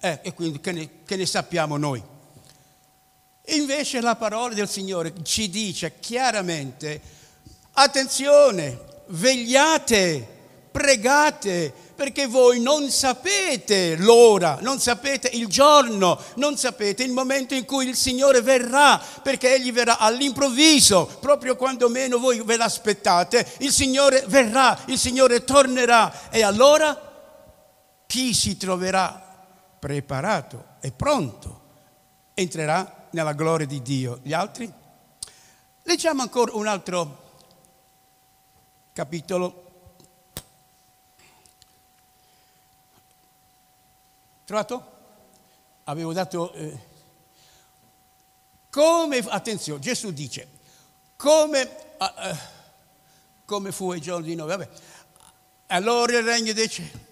eh, 0.01 0.19
e 0.21 0.35
quindi 0.35 0.59
che 0.59 0.73
ne, 0.73 1.03
che 1.05 1.15
ne 1.15 1.27
sappiamo 1.27 1.77
noi? 1.77 2.19
Invece 3.47 4.01
la 4.01 4.17
parola 4.17 4.55
del 4.55 4.69
Signore 4.69 5.13
ci 5.23 5.51
dice 5.51 5.95
chiaramente, 5.99 7.01
attenzione, 7.73 8.79
vegliate, 9.09 10.39
pregate, 10.71 11.73
perché 12.01 12.27
voi 12.27 12.61
non 12.61 12.89
sapete 12.91 13.97
l'ora, 13.97 14.59
non 14.63 14.79
sapete 14.79 15.29
il 15.29 15.49
giorno, 15.49 16.19
non 16.37 16.57
sapete 16.57 17.03
il 17.03 17.13
momento 17.13 17.55
in 17.55 17.67
cui 17.67 17.89
il 17.89 17.97
Signore 17.97 18.41
verrà, 18.41 18.99
perché 19.23 19.55
Egli 19.55 19.73
verrà 19.73 19.99
all'improvviso, 19.99 21.05
proprio 21.21 21.57
quando 21.57 21.89
meno 21.89 22.19
voi 22.19 22.41
ve 22.43 22.57
l'aspettate, 22.57 23.47
il 23.59 23.71
Signore 23.71 24.25
verrà, 24.29 24.79
il 24.87 24.99
Signore 24.99 25.45
tornerà. 25.45 26.31
E 26.31 26.43
allora 26.43 27.09
chi 28.07 28.33
si 28.33 28.57
troverà 28.57 29.47
preparato 29.79 30.77
e 30.81 30.93
pronto? 30.93 31.61
Entrerà 32.33 33.00
nella 33.11 33.33
gloria 33.33 33.67
di 33.67 33.83
Dio. 33.83 34.21
Gli 34.23 34.33
altri? 34.33 34.73
Leggiamo 35.83 36.23
ancora 36.23 36.55
un 36.55 36.67
altro 36.67 37.33
capitolo. 38.93 39.65
Trovato? 44.45 44.99
Avevo 45.85 46.13
dato... 46.13 46.53
Eh, 46.53 46.89
come, 48.71 49.19
attenzione, 49.19 49.81
Gesù 49.81 50.13
dice, 50.13 50.49
come, 51.17 51.77
uh, 51.99 52.37
come 53.45 53.73
fu 53.73 53.91
ai 53.91 54.01
giorni 54.01 54.27
di 54.27 54.35
Noè, 54.37 54.47
vabbè, 54.47 54.69
allora 55.67 56.17
il 56.17 56.25
regno 56.25 56.53
dei 56.53 56.69
cieli 56.69 57.09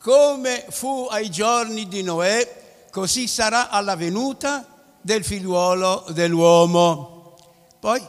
come 0.00 0.64
fu 0.70 1.06
ai 1.10 1.30
giorni 1.30 1.86
di 1.86 2.02
Noè, 2.02 2.69
così 2.90 3.26
sarà 3.26 3.70
alla 3.70 3.96
venuta 3.96 4.66
del 5.00 5.24
figliuolo 5.24 6.06
dell'uomo. 6.10 7.36
Poi, 7.78 8.02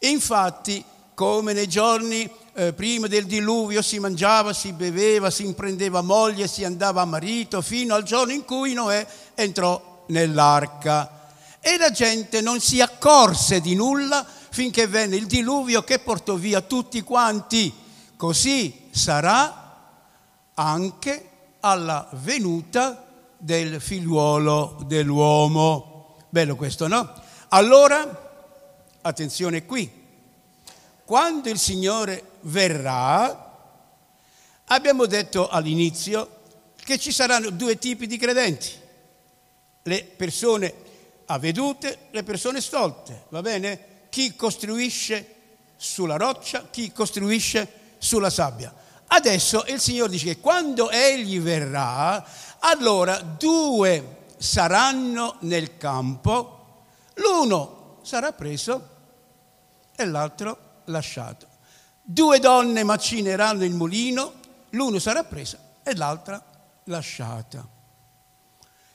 infatti, 0.00 0.84
come 1.14 1.52
nei 1.52 1.66
giorni 1.66 2.30
eh, 2.54 2.72
prima 2.72 3.06
del 3.06 3.26
diluvio 3.26 3.82
si 3.82 3.98
mangiava, 3.98 4.52
si 4.52 4.72
beveva, 4.72 5.30
si 5.30 5.44
imprendeva 5.44 6.00
moglie, 6.00 6.46
si 6.46 6.64
andava 6.64 7.02
a 7.02 7.06
marito, 7.06 7.60
fino 7.62 7.94
al 7.94 8.04
giorno 8.04 8.32
in 8.32 8.44
cui 8.44 8.74
Noè 8.74 9.06
entrò 9.34 10.04
nell'arca. 10.08 11.32
E 11.60 11.76
la 11.76 11.90
gente 11.90 12.40
non 12.40 12.60
si 12.60 12.80
accorse 12.80 13.60
di 13.60 13.74
nulla 13.74 14.24
finché 14.50 14.86
venne 14.86 15.16
il 15.16 15.26
diluvio 15.26 15.82
che 15.82 15.98
portò 15.98 16.34
via 16.34 16.60
tutti 16.60 17.02
quanti. 17.02 17.72
Così 18.16 18.88
sarà 18.90 19.66
anche 20.54 21.30
alla 21.60 22.08
venuta 22.12 23.07
del 23.38 23.80
figliuolo 23.80 24.82
dell'uomo. 24.86 26.16
Bello 26.28 26.56
questo, 26.56 26.88
no? 26.88 27.10
Allora, 27.48 28.42
attenzione 29.00 29.64
qui, 29.64 29.90
quando 31.04 31.48
il 31.48 31.58
Signore 31.58 32.32
verrà, 32.42 33.72
abbiamo 34.66 35.06
detto 35.06 35.48
all'inizio 35.48 36.36
che 36.84 36.98
ci 36.98 37.12
saranno 37.12 37.50
due 37.50 37.78
tipi 37.78 38.06
di 38.06 38.18
credenti, 38.18 38.70
le 39.82 40.04
persone 40.04 40.74
avvedute, 41.26 42.08
le 42.10 42.22
persone 42.22 42.60
stolte, 42.60 43.24
va 43.28 43.40
bene? 43.40 43.86
Chi 44.10 44.34
costruisce 44.36 45.34
sulla 45.76 46.16
roccia, 46.16 46.66
chi 46.70 46.92
costruisce 46.92 47.70
sulla 47.98 48.30
sabbia. 48.30 48.74
Adesso 49.06 49.64
il 49.68 49.80
Signore 49.80 50.10
dice 50.10 50.26
che 50.26 50.40
quando 50.40 50.90
Egli 50.90 51.40
verrà, 51.40 52.22
allora 52.60 53.20
due 53.20 54.16
saranno 54.36 55.36
nel 55.40 55.76
campo, 55.76 56.82
l'uno 57.14 57.98
sarà 58.02 58.32
preso 58.32 58.96
e 59.94 60.04
l'altro 60.06 60.82
lasciato. 60.84 61.46
Due 62.02 62.38
donne 62.38 62.84
macineranno 62.84 63.64
il 63.64 63.74
mulino, 63.74 64.32
l'uno 64.70 64.98
sarà 64.98 65.24
preso 65.24 65.58
e 65.82 65.94
l'altra 65.94 66.42
lasciata. 66.84 67.66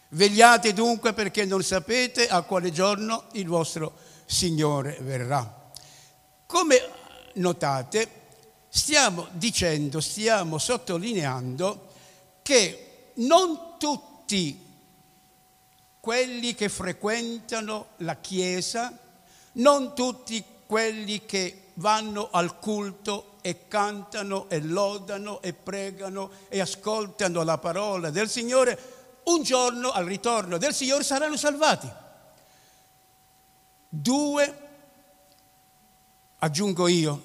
Vegliate 0.10 0.74
dunque 0.74 1.14
perché 1.14 1.46
non 1.46 1.64
sapete 1.64 2.28
a 2.28 2.42
quale 2.44 2.72
giorno 2.72 3.26
il 3.34 3.48
vostro 3.48 3.94
Signore 4.26 4.98
verrà. 5.02 5.72
Come 6.46 6.82
notate, 7.34 8.22
stiamo 8.70 9.28
dicendo, 9.32 10.00
stiamo 10.00 10.58
sottolineando 10.58 11.88
che 12.42 12.83
non 13.16 13.76
tutti 13.78 14.60
quelli 16.00 16.54
che 16.54 16.70
frequentano 16.70 17.88
la 17.98 18.18
Chiesa, 18.18 18.98
non 19.54 19.94
tutti 19.96 20.44
quelli 20.66 21.26
che 21.26 21.72
vanno 21.76 22.30
al 22.32 22.60
culto 22.60 23.38
e 23.42 23.68
cantano 23.68 24.50
e 24.50 24.62
lodano 24.62 25.42
e 25.42 25.54
pregano 25.54 26.32
e 26.50 26.60
ascoltano 26.60 27.44
la 27.44 27.58
parola 27.58 28.10
del 28.10 28.30
Signore, 28.30 28.78
un 29.26 29.44
giorno 29.44 29.92
al 29.92 30.06
ritorno 30.06 30.58
del 30.58 30.74
Signore 30.74 31.04
saranno 31.04 31.38
salvati. 31.38 31.90
Due, 33.90 34.58
aggiungo 36.40 36.88
io, 36.88 37.24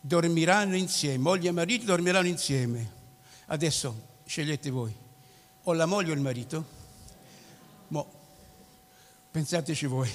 dormiranno 0.00 0.76
insieme, 0.76 1.18
moglie 1.18 1.48
e 1.48 1.52
marito 1.52 1.86
dormiranno 1.86 2.28
insieme 2.28 2.94
Adesso 3.46 3.94
scegliete 4.24 4.70
voi, 4.70 4.94
o 5.68 5.72
la 5.72 5.86
moglie 5.86 6.12
o 6.12 6.14
il 6.14 6.20
marito. 6.20 6.64
Mo, 7.88 8.08
pensateci 9.30 9.86
voi. 9.86 10.10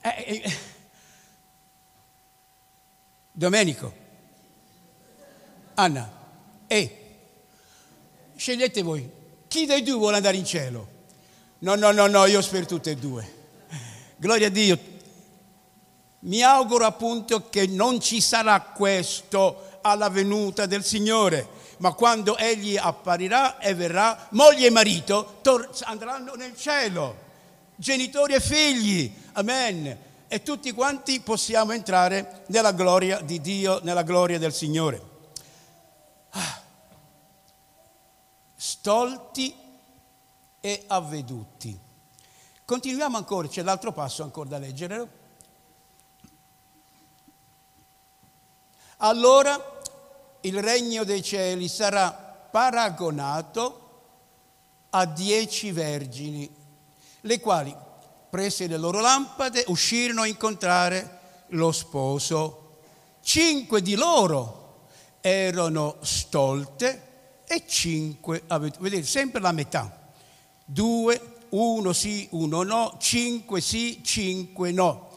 Eh, 0.00 0.08
eh, 0.08 0.42
eh. 0.44 0.58
Domenico, 3.30 3.92
Anna, 5.74 6.10
e 6.66 7.00
scegliete 8.36 8.82
voi. 8.82 9.08
Chi 9.48 9.66
dei 9.66 9.82
due 9.82 9.96
vuole 9.96 10.16
andare 10.16 10.36
in 10.36 10.44
cielo? 10.44 10.88
No, 11.60 11.76
no, 11.76 11.92
no, 11.92 12.06
no, 12.06 12.26
io 12.26 12.42
spero 12.42 12.66
tutte 12.66 12.90
e 12.90 12.96
due. 12.96 13.42
Gloria 14.16 14.48
a 14.48 14.50
Dio. 14.50 14.92
Mi 16.20 16.42
auguro 16.42 16.84
appunto 16.84 17.48
che 17.48 17.66
non 17.66 18.00
ci 18.00 18.20
sarà 18.20 18.60
questo 18.60 19.78
alla 19.82 20.08
venuta 20.08 20.66
del 20.66 20.84
Signore, 20.84 21.46
ma 21.78 21.92
quando 21.92 22.36
Egli 22.36 22.76
apparirà 22.76 23.58
e 23.58 23.74
verrà, 23.74 24.28
moglie 24.30 24.66
e 24.66 24.70
marito 24.70 25.38
tor- 25.42 25.70
andranno 25.84 26.34
nel 26.34 26.56
cielo, 26.56 27.16
genitori 27.76 28.34
e 28.34 28.40
figli, 28.40 29.12
amen. 29.32 29.98
E 30.26 30.42
tutti 30.42 30.72
quanti 30.72 31.20
possiamo 31.20 31.72
entrare 31.72 32.44
nella 32.46 32.72
gloria 32.72 33.20
di 33.20 33.40
Dio, 33.40 33.80
nella 33.82 34.02
gloria 34.02 34.38
del 34.38 34.52
Signore. 34.52 35.02
Ah. 36.30 36.62
Stolti 38.56 39.54
e 40.60 40.84
avveduti. 40.86 41.78
Continuiamo 42.64 43.16
ancora, 43.16 43.46
c'è 43.46 43.62
l'altro 43.62 43.92
passo 43.92 44.22
ancora 44.22 44.48
da 44.48 44.58
leggere. 44.58 45.22
Allora 48.98 49.73
il 50.44 50.60
regno 50.60 51.04
dei 51.04 51.22
cieli 51.22 51.68
sarà 51.68 52.10
paragonato 52.10 53.80
a 54.90 55.06
dieci 55.06 55.72
vergini, 55.72 56.48
le 57.22 57.40
quali, 57.40 57.74
prese 58.30 58.66
le 58.66 58.76
loro 58.76 59.00
lampade, 59.00 59.64
uscirono 59.68 60.22
a 60.22 60.26
incontrare 60.26 61.20
lo 61.48 61.72
sposo. 61.72 62.78
Cinque 63.22 63.80
di 63.80 63.94
loro 63.94 64.86
erano 65.20 65.96
stolte 66.00 67.42
e 67.46 67.64
cinque 67.66 68.42
avvedute. 68.46 68.82
Vedete, 68.82 69.06
sempre 69.06 69.40
la 69.40 69.52
metà. 69.52 70.12
Due 70.64 71.38
uno 71.50 71.92
sì, 71.92 72.28
uno 72.32 72.62
no, 72.62 72.96
cinque 73.00 73.60
sì, 73.60 74.02
cinque 74.04 74.70
no. 74.72 75.10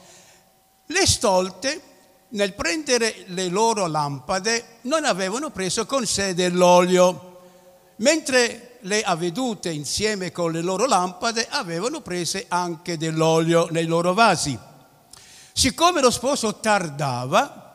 Le 0.85 1.05
stolte, 1.05 1.81
nel 2.29 2.53
prendere 2.53 3.23
le 3.27 3.47
loro 3.47 3.87
lampade, 3.87 4.79
non 4.81 5.05
avevano 5.05 5.49
preso 5.49 5.85
con 5.85 6.05
sé 6.05 6.33
dell'olio, 6.33 7.41
mentre 7.97 8.79
le 8.81 9.01
avvedute 9.01 9.69
insieme 9.69 10.31
con 10.31 10.51
le 10.51 10.61
loro 10.61 10.85
lampade 10.85 11.47
avevano 11.49 12.01
preso 12.01 12.43
anche 12.47 12.97
dell'olio 12.97 13.67
nei 13.71 13.85
loro 13.85 14.13
vasi. 14.13 14.57
Siccome 15.53 16.01
lo 16.01 16.11
sposo 16.11 16.59
tardava, 16.59 17.65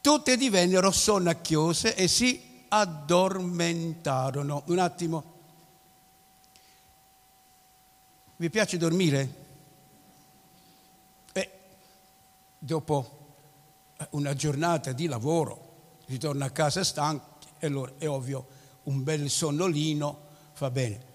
tutte 0.00 0.36
divennero 0.36 0.90
sonnacchiose 0.90 1.94
e 1.94 2.08
si 2.08 2.64
addormentarono. 2.68 4.64
Un 4.66 4.78
attimo. 4.78 5.36
Vi 8.36 8.50
piace 8.50 8.76
dormire? 8.76 9.46
E 11.32 11.50
dopo 12.58 13.17
una 14.10 14.34
giornata 14.34 14.92
di 14.92 15.06
lavoro 15.06 15.96
si 16.06 16.18
torna 16.18 16.46
a 16.46 16.50
casa 16.50 16.84
stanchi 16.84 17.46
e 17.58 17.66
allora 17.66 17.92
è 17.98 18.08
ovvio 18.08 18.46
un 18.84 19.02
bel 19.02 19.28
sonnolino 19.28 20.26
fa 20.52 20.70
bene. 20.70 21.06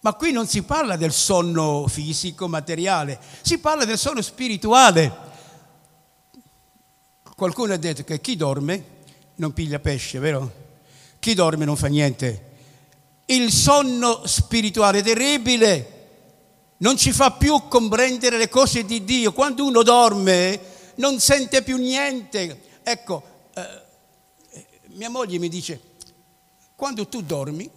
Ma 0.00 0.14
qui 0.14 0.30
non 0.30 0.46
si 0.46 0.62
parla 0.62 0.96
del 0.96 1.12
sonno 1.12 1.86
fisico, 1.88 2.46
materiale, 2.46 3.18
si 3.42 3.58
parla 3.58 3.84
del 3.84 3.98
sonno 3.98 4.22
spirituale. 4.22 5.24
Qualcuno 7.34 7.72
ha 7.72 7.76
detto 7.76 8.04
che 8.04 8.20
chi 8.20 8.36
dorme 8.36 8.84
non 9.36 9.52
piglia 9.52 9.78
pesce, 9.78 10.18
vero? 10.18 10.64
Chi 11.18 11.34
dorme 11.34 11.64
non 11.64 11.76
fa 11.76 11.88
niente. 11.88 12.44
Il 13.26 13.50
sonno 13.50 14.22
spirituale 14.26 15.02
terribile 15.02 15.94
non 16.78 16.96
ci 16.96 17.12
fa 17.12 17.32
più 17.32 17.66
comprendere 17.68 18.38
le 18.38 18.48
cose 18.48 18.84
di 18.84 19.02
Dio. 19.04 19.32
Quando 19.32 19.66
uno 19.66 19.82
dorme 19.82 20.60
non 20.96 21.20
sente 21.20 21.62
più 21.62 21.76
niente. 21.76 22.60
Ecco, 22.82 23.22
eh, 23.54 23.82
mia 24.88 25.10
moglie 25.10 25.38
mi 25.38 25.48
dice, 25.48 25.80
quando 26.74 27.08
tu 27.08 27.22
dormi 27.22 27.70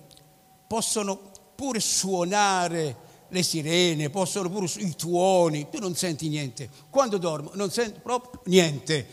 possono 0.68 1.32
pure 1.56 1.80
suonare 1.80 3.08
le 3.30 3.44
sirene, 3.44 4.10
possono 4.10 4.50
pure 4.50 4.68
i 4.78 4.96
tuoni, 4.96 5.68
tu 5.70 5.80
non 5.80 5.96
senti 5.96 6.28
niente. 6.30 6.70
Quando 6.90 7.18
dormo 7.18 7.52
non 7.54 7.72
sento 7.72 8.00
proprio 8.02 8.42
niente. 8.46 9.08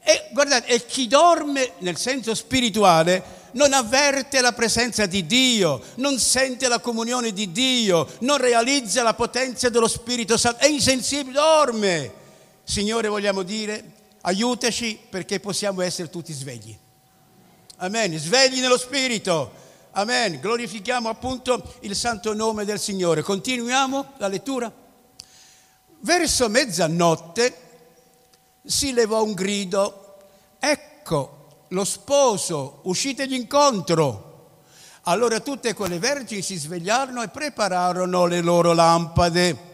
E 0.00 0.28
guardate, 0.32 0.68
e 0.68 0.86
chi 0.86 1.06
dorme 1.06 1.72
nel 1.78 1.96
senso 1.96 2.34
spirituale 2.34 3.36
non 3.52 3.72
avverte 3.72 4.40
la 4.40 4.52
presenza 4.52 5.06
di 5.06 5.26
Dio, 5.26 5.82
non 5.96 6.18
sente 6.18 6.68
la 6.68 6.78
comunione 6.78 7.32
di 7.32 7.50
Dio, 7.52 8.08
non 8.20 8.38
realizza 8.38 9.02
la 9.02 9.14
potenza 9.14 9.68
dello 9.68 9.88
Spirito 9.88 10.36
Santo, 10.36 10.64
è 10.64 10.68
insensibile, 10.68 11.32
dorme. 11.32 12.12
Signore, 12.68 13.08
vogliamo 13.08 13.44
dire, 13.44 13.92
aiutaci 14.20 15.00
perché 15.08 15.40
possiamo 15.40 15.80
essere 15.80 16.10
tutti 16.10 16.34
svegli. 16.34 16.76
Amen, 17.76 18.14
svegli 18.18 18.60
nello 18.60 18.76
Spirito. 18.76 19.52
Amen, 19.92 20.38
glorifichiamo 20.38 21.08
appunto 21.08 21.76
il 21.80 21.96
santo 21.96 22.34
nome 22.34 22.66
del 22.66 22.78
Signore. 22.78 23.22
Continuiamo 23.22 24.12
la 24.18 24.28
lettura. 24.28 24.70
Verso 26.00 26.50
mezzanotte 26.50 27.56
si 28.62 28.92
levò 28.92 29.24
un 29.24 29.32
grido, 29.32 30.16
ecco 30.58 31.64
lo 31.68 31.84
sposo, 31.86 32.80
uscitegli 32.82 33.32
incontro. 33.32 34.58
Allora 35.04 35.40
tutte 35.40 35.72
quelle 35.72 35.98
vergini 35.98 36.42
si 36.42 36.56
svegliarono 36.56 37.22
e 37.22 37.28
prepararono 37.28 38.26
le 38.26 38.42
loro 38.42 38.74
lampade. 38.74 39.67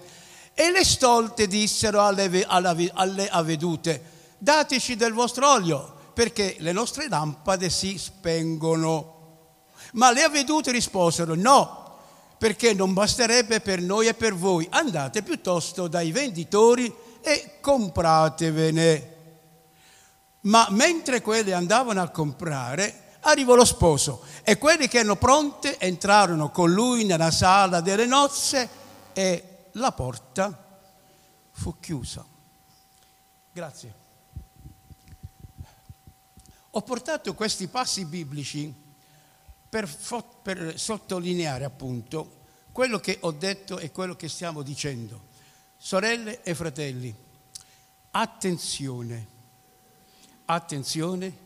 E 0.55 0.71
le 0.71 0.85
stolte 0.85 1.49
dissero 1.49 2.01
alle, 2.01 2.45
alle, 2.47 2.91
alle 2.95 3.29
avvedute, 3.29 4.03
dateci 4.39 4.95
del 4.95 5.13
vostro 5.13 5.51
olio, 5.51 5.93
perché 6.15 6.57
le 6.61 6.71
nostre 6.71 7.09
lampade 7.09 7.69
si 7.69 7.99
spengono. 7.99 9.13
Ma 9.95 10.13
le 10.13 10.23
avvedute 10.23 10.71
risposero, 10.71 11.35
no, 11.35 11.99
perché 12.39 12.73
non 12.73 12.93
basterebbe 12.93 13.61
per 13.61 13.81
noi 13.81 14.07
e 14.07 14.15
per 14.15 14.35
voi, 14.35 14.67
andate 14.71 15.23
piuttosto 15.23 15.89
dai 15.89 16.13
venditori 16.13 16.93
e 17.21 17.59
compratevene. 17.61 19.13
Ma 20.43 20.69
mentre 20.71 21.21
quelle 21.21 21.53
andavano 21.53 22.01
a 22.01 22.11
comprare, 22.11 23.17
arrivò 23.21 23.55
lo 23.55 23.65
sposo 23.65 24.23
e 24.43 24.59
quelli 24.59 24.89
che 24.89 24.99
erano 24.99 25.17
pronte 25.17 25.79
entrarono 25.79 26.51
con 26.51 26.71
lui 26.71 27.05
nella 27.05 27.31
sala 27.31 27.81
delle 27.81 28.07
nozze 28.07 28.69
e 29.15 29.54
la 29.75 29.93
porta 29.93 30.81
fu 31.53 31.79
chiusa. 31.79 32.27
Grazie. 33.53 34.03
Ho 36.71 36.83
portato 36.83 37.35
questi 37.35 37.69
passi 37.69 38.05
biblici 38.05 38.75
per, 39.69 39.89
per, 40.43 40.79
sottolineare 40.79 41.65
appunto 41.65 42.43
quello 42.73 42.99
che 42.99 43.19
ho 43.21 43.31
detto 43.31 43.79
e 43.79 43.93
quello 43.93 44.17
che 44.17 44.29
stiamo 44.29 44.63
dicendo. 44.63 45.33
Sorelle 45.77 46.43
e 46.43 46.55
fratelli, 46.55 47.15
attenzione 48.11 49.33
attenzione 50.47 51.43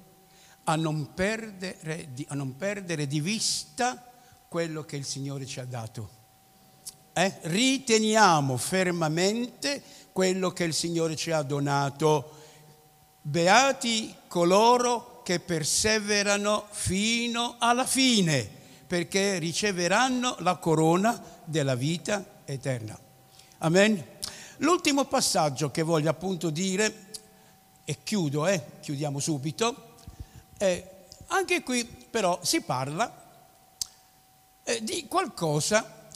a 0.65 0.77
non, 0.77 1.15
perdere, 1.15 2.09
a 2.29 2.35
non 2.35 2.57
perdere 2.57 3.07
di 3.07 3.21
vista 3.21 4.11
quello 4.49 4.85
che 4.85 4.97
il 4.97 5.05
Signore 5.05 5.47
ci 5.47 5.61
ha 5.61 5.65
dato. 5.65 6.17
Eh? 7.19 7.37
Riteniamo 7.43 8.57
fermamente 8.57 9.83
quello 10.13 10.53
che 10.53 10.63
il 10.63 10.73
Signore 10.73 11.17
ci 11.17 11.33
ha 11.33 11.43
donato. 11.43 12.37
Beati 13.21 14.15
coloro 14.29 15.23
che 15.25 15.41
perseverano 15.41 16.69
fino 16.71 17.57
alla 17.59 17.85
fine, 17.85 18.49
perché 18.87 19.39
riceveranno 19.39 20.37
la 20.43 20.59
corona 20.59 21.21
della 21.45 21.75
vita 21.75 22.25
eterna. 22.45 22.97
Amen. 23.59 24.01
L'ultimo 24.59 25.05
passaggio 25.07 25.73
che 25.73 25.83
voglio 25.83 26.11
appunto 26.11 26.51
dire 26.51 27.07
e 27.85 27.99
chiudo, 28.05 28.47
eh, 28.47 28.63
chiudiamo 28.81 29.19
subito, 29.19 29.97
eh, 30.57 30.89
anche 31.27 31.65
qui 31.65 31.85
però 31.85 32.39
si 32.45 32.61
parla 32.61 33.13
eh, 34.63 34.85
di 34.85 35.09
qualcosa 35.09 36.07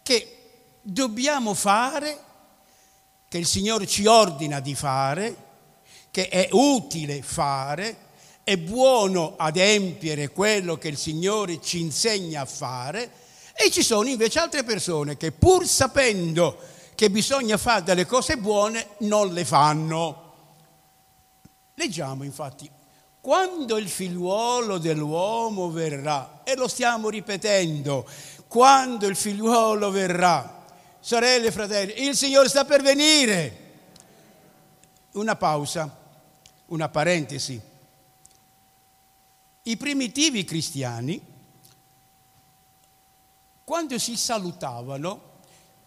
che 0.00 0.43
dobbiamo 0.84 1.54
fare, 1.54 2.22
che 3.28 3.38
il 3.38 3.46
Signore 3.46 3.86
ci 3.86 4.06
ordina 4.06 4.60
di 4.60 4.74
fare, 4.76 5.36
che 6.10 6.28
è 6.28 6.48
utile 6.52 7.22
fare 7.22 8.02
è 8.44 8.58
buono 8.58 9.34
adempiere 9.38 10.28
quello 10.28 10.76
che 10.76 10.88
il 10.88 10.98
Signore 10.98 11.62
ci 11.62 11.80
insegna 11.80 12.42
a 12.42 12.44
fare 12.44 13.10
e 13.54 13.70
ci 13.70 13.82
sono 13.82 14.06
invece 14.06 14.38
altre 14.38 14.64
persone 14.64 15.16
che 15.16 15.32
pur 15.32 15.66
sapendo 15.66 16.58
che 16.94 17.10
bisogna 17.10 17.56
fare 17.56 17.82
delle 17.82 18.04
cose 18.04 18.36
buone 18.36 18.88
non 18.98 19.32
le 19.32 19.46
fanno. 19.46 20.32
Leggiamo 21.74 22.22
infatti, 22.22 22.70
quando 23.20 23.78
il 23.78 23.88
figliuolo 23.88 24.76
dell'uomo 24.76 25.70
verrà, 25.70 26.42
e 26.44 26.54
lo 26.54 26.68
stiamo 26.68 27.08
ripetendo, 27.08 28.06
quando 28.46 29.06
il 29.06 29.16
figliuolo 29.16 29.90
verrà, 29.90 30.63
sorelle 31.04 31.48
e 31.48 31.52
fratelli, 31.52 32.06
il 32.06 32.16
Signore 32.16 32.48
sta 32.48 32.64
per 32.64 32.80
venire. 32.80 33.62
Una 35.12 35.36
pausa, 35.36 35.94
una 36.68 36.88
parentesi. 36.88 37.60
I 39.64 39.76
primitivi 39.76 40.44
cristiani, 40.44 41.20
quando 43.64 43.98
si 43.98 44.16
salutavano, 44.16 45.32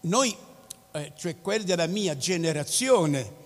noi, 0.01 0.37
eh, 0.91 1.13
cioè 1.15 1.41
quelli 1.41 1.63
della 1.63 1.87
mia 1.87 2.15
generazione, 2.15 3.36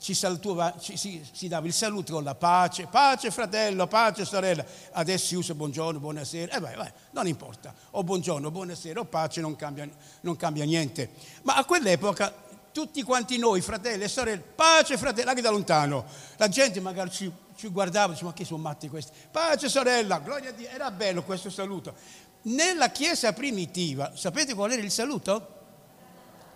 ci 0.00 0.14
salutiva, 0.14 0.74
ci, 0.80 0.96
si, 0.96 1.22
si, 1.30 1.46
dava 1.46 1.66
il 1.66 1.74
saluto 1.74 2.14
con 2.14 2.24
la 2.24 2.34
pace, 2.34 2.86
pace 2.86 3.30
fratello, 3.30 3.86
pace 3.86 4.24
sorella, 4.24 4.64
adesso 4.92 5.26
si 5.26 5.34
usa 5.34 5.54
buongiorno, 5.54 6.00
buonasera, 6.00 6.56
eh 6.56 6.58
vai, 6.58 6.74
vai, 6.74 6.90
non 7.10 7.26
importa, 7.26 7.74
o 7.90 8.02
buongiorno, 8.02 8.50
buonasera, 8.50 8.98
o 8.98 9.04
pace, 9.04 9.42
non 9.42 9.54
cambia, 9.56 9.86
non 10.22 10.36
cambia 10.36 10.64
niente. 10.64 11.10
Ma 11.42 11.56
a 11.56 11.66
quell'epoca 11.66 12.32
tutti 12.72 13.02
quanti 13.02 13.36
noi, 13.36 13.60
fratelli 13.60 14.04
e 14.04 14.08
sorelle, 14.08 14.40
pace 14.40 14.96
fratello, 14.96 15.28
anche 15.28 15.42
da 15.42 15.50
lontano, 15.50 16.06
la 16.38 16.48
gente 16.48 16.80
magari 16.80 17.10
ci, 17.10 17.30
ci 17.54 17.68
guardava, 17.68 18.14
diceva 18.14 18.30
ma 18.30 18.34
che 18.34 18.46
sono 18.46 18.62
matti 18.62 18.88
questi, 18.88 19.12
pace 19.30 19.68
sorella, 19.68 20.18
gloria 20.20 20.48
a 20.48 20.52
Dio, 20.52 20.68
era 20.70 20.90
bello 20.90 21.22
questo 21.22 21.50
saluto. 21.50 21.94
Nella 22.42 22.88
chiesa 22.88 23.34
primitiva, 23.34 24.12
sapete 24.16 24.54
qual 24.54 24.72
era 24.72 24.80
il 24.80 24.90
saluto? 24.90 25.58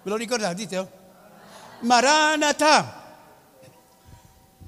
Ve 0.03 0.09
lo 0.09 0.17
ricordate? 0.17 0.55
Dite? 0.55 0.89
Maranatha. 1.81 3.03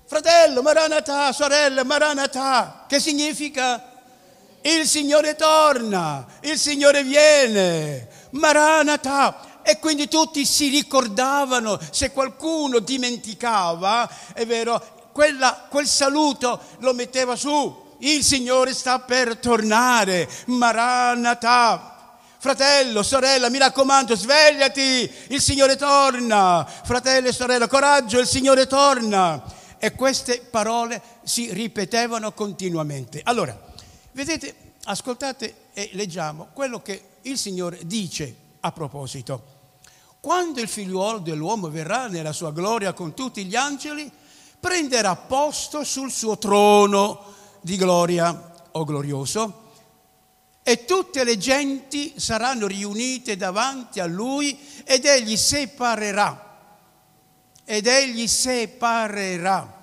Fratello, 0.08 0.62
Maranatha, 0.62 1.32
sorella, 1.32 1.82
Maranatha, 1.82 2.84
che 2.86 3.00
significa? 3.00 3.94
Il 4.60 4.86
Signore 4.86 5.34
torna, 5.34 6.24
il 6.42 6.56
Signore 6.56 7.02
viene, 7.02 8.06
Maranatha. 8.30 9.62
E 9.62 9.80
quindi 9.80 10.06
tutti 10.06 10.46
si 10.46 10.68
ricordavano, 10.68 11.76
se 11.90 12.12
qualcuno 12.12 12.78
dimenticava, 12.78 14.08
è 14.32 14.46
vero, 14.46 15.10
quella, 15.10 15.66
quel 15.68 15.88
saluto 15.88 16.60
lo 16.78 16.94
metteva 16.94 17.34
su, 17.34 17.96
il 17.98 18.22
Signore 18.22 18.74
sta 18.74 19.00
per 19.00 19.38
tornare, 19.38 20.28
Maranatha. 20.46 21.94
Fratello, 22.38 23.02
sorella, 23.02 23.50
mi 23.50 23.58
raccomando, 23.58 24.14
svegliati, 24.14 25.12
il 25.30 25.42
Signore 25.42 25.74
torna. 25.74 26.64
Fratello 26.84 27.26
e 27.26 27.32
sorella, 27.32 27.66
coraggio, 27.66 28.20
il 28.20 28.28
Signore 28.28 28.68
torna 28.68 29.55
e 29.78 29.92
queste 29.92 30.40
parole 30.40 31.00
si 31.22 31.52
ripetevano 31.52 32.32
continuamente. 32.32 33.20
Allora, 33.24 33.58
vedete, 34.12 34.54
ascoltate 34.84 35.70
e 35.72 35.90
leggiamo 35.92 36.48
quello 36.52 36.80
che 36.80 37.02
il 37.22 37.38
Signore 37.38 37.80
dice 37.84 38.34
a 38.60 38.72
proposito. 38.72 39.54
Quando 40.20 40.60
il 40.60 40.68
figliuolo 40.68 41.18
dell'uomo 41.18 41.68
verrà 41.68 42.08
nella 42.08 42.32
sua 42.32 42.50
gloria 42.50 42.92
con 42.92 43.14
tutti 43.14 43.44
gli 43.44 43.54
angeli, 43.54 44.10
prenderà 44.58 45.14
posto 45.14 45.84
sul 45.84 46.10
suo 46.10 46.38
trono 46.38 47.34
di 47.60 47.76
gloria 47.76 48.54
o 48.72 48.84
glorioso 48.84 49.64
e 50.62 50.84
tutte 50.84 51.22
le 51.22 51.38
genti 51.38 52.14
saranno 52.16 52.66
riunite 52.66 53.36
davanti 53.36 54.00
a 54.00 54.06
lui 54.06 54.58
ed 54.84 55.04
egli 55.04 55.36
separerà 55.36 56.45
ed 57.68 57.88
egli 57.88 58.28
separerà, 58.28 59.82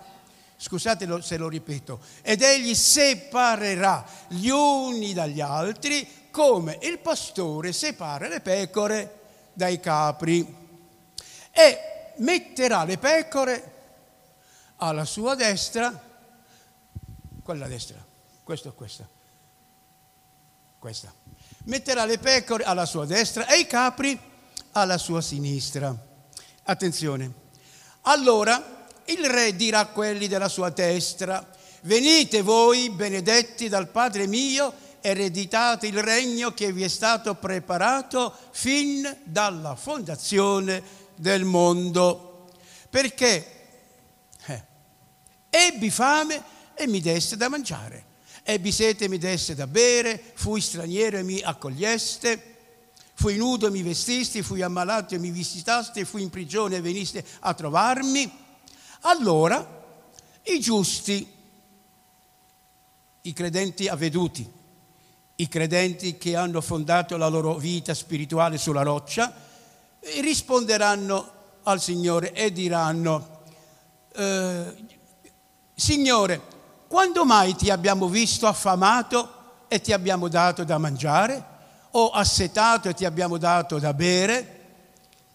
scusate 0.55 1.05
se 1.21 1.37
lo 1.37 1.49
ripeto, 1.49 1.99
ed 2.21 2.41
egli 2.41 2.73
separerà 2.73 4.05
gli 4.29 4.47
uni 4.47 5.13
dagli 5.13 5.41
altri 5.41 6.21
come 6.31 6.79
il 6.81 6.99
pastore 6.99 7.73
separa 7.73 8.29
le 8.29 8.39
pecore 8.39 9.19
dai 9.51 9.81
capri 9.81 10.61
e 11.51 12.13
metterà 12.17 12.85
le 12.85 12.97
pecore 12.97 13.71
alla 14.77 15.05
sua 15.05 15.35
destra, 15.35 16.11
quella 17.43 17.67
destra, 17.67 18.03
questa 18.43 18.69
o 18.69 18.73
questa, 18.73 19.07
questa, 20.79 21.13
metterà 21.65 22.05
le 22.05 22.17
pecore 22.17 22.63
alla 22.63 22.85
sua 22.85 23.05
destra 23.05 23.45
e 23.47 23.59
i 23.59 23.67
capri 23.67 24.17
alla 24.71 24.97
sua 24.97 25.21
sinistra. 25.21 25.95
Attenzione, 26.63 27.41
allora 28.03 28.85
il 29.05 29.25
re 29.25 29.55
dirà 29.55 29.79
a 29.79 29.85
quelli 29.87 30.27
della 30.27 30.47
sua 30.47 30.69
destra, 30.69 31.45
venite 31.81 32.41
voi 32.41 32.89
benedetti 32.89 33.67
dal 33.67 33.89
Padre 33.89 34.27
mio, 34.27 34.73
ereditate 35.01 35.87
il 35.87 36.01
regno 36.01 36.53
che 36.53 36.71
vi 36.71 36.83
è 36.83 36.87
stato 36.87 37.35
preparato 37.35 38.33
fin 38.51 39.17
dalla 39.23 39.75
fondazione 39.75 40.81
del 41.15 41.43
mondo. 41.43 42.49
Perché 42.89 43.51
eh, 44.45 44.63
ebbi 45.49 45.89
fame 45.89 46.41
e 46.73 46.87
mi 46.87 47.01
deste 47.01 47.35
da 47.35 47.49
mangiare, 47.49 48.05
ebbi 48.43 48.71
sete 48.71 49.05
e 49.05 49.09
mi 49.09 49.17
deste 49.17 49.55
da 49.55 49.67
bere, 49.67 50.21
fui 50.35 50.61
straniero 50.61 51.17
e 51.17 51.23
mi 51.23 51.41
accoglieste 51.41 52.52
Fui 53.15 53.37
nudo 53.37 53.67
e 53.67 53.69
mi 53.69 53.83
vestisti, 53.83 54.41
fui 54.41 54.61
ammalato 54.61 55.15
e 55.15 55.19
mi 55.19 55.29
visitaste, 55.29 56.05
fui 56.05 56.23
in 56.23 56.29
prigione 56.29 56.77
e 56.77 56.81
veniste 56.81 57.23
a 57.41 57.53
trovarmi. 57.53 58.31
Allora 59.01 59.81
i 60.43 60.59
giusti, 60.59 61.31
i 63.21 63.33
credenti 63.33 63.87
avveduti, 63.87 64.51
i 65.35 65.47
credenti 65.47 66.17
che 66.17 66.35
hanno 66.35 66.61
fondato 66.61 67.15
la 67.17 67.27
loro 67.27 67.55
vita 67.55 67.93
spirituale 67.93 68.57
sulla 68.57 68.81
roccia, 68.81 69.33
risponderanno 70.21 71.31
al 71.63 71.81
Signore 71.81 72.33
e 72.33 72.51
diranno, 72.51 73.41
eh, 74.15 74.75
Signore, 75.75 76.41
quando 76.87 77.25
mai 77.25 77.55
ti 77.55 77.69
abbiamo 77.69 78.07
visto 78.07 78.47
affamato 78.47 79.65
e 79.67 79.81
ti 79.81 79.93
abbiamo 79.93 80.27
dato 80.27 80.63
da 80.63 80.77
mangiare? 80.77 81.52
O 81.95 82.09
assetato 82.09 82.89
e 82.89 82.93
ti 82.93 83.05
abbiamo 83.05 83.37
dato 83.37 83.79
da 83.79 83.93
bere? 83.93 84.61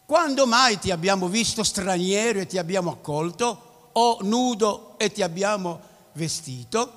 Quando 0.06 0.46
mai 0.46 0.78
ti 0.78 0.90
abbiamo 0.90 1.28
visto 1.28 1.62
straniero 1.62 2.40
e 2.40 2.46
ti 2.46 2.58
abbiamo 2.58 2.90
accolto? 2.90 3.90
O 3.92 4.18
nudo 4.22 4.94
e 4.96 5.12
ti 5.12 5.22
abbiamo 5.22 5.80
vestito? 6.12 6.92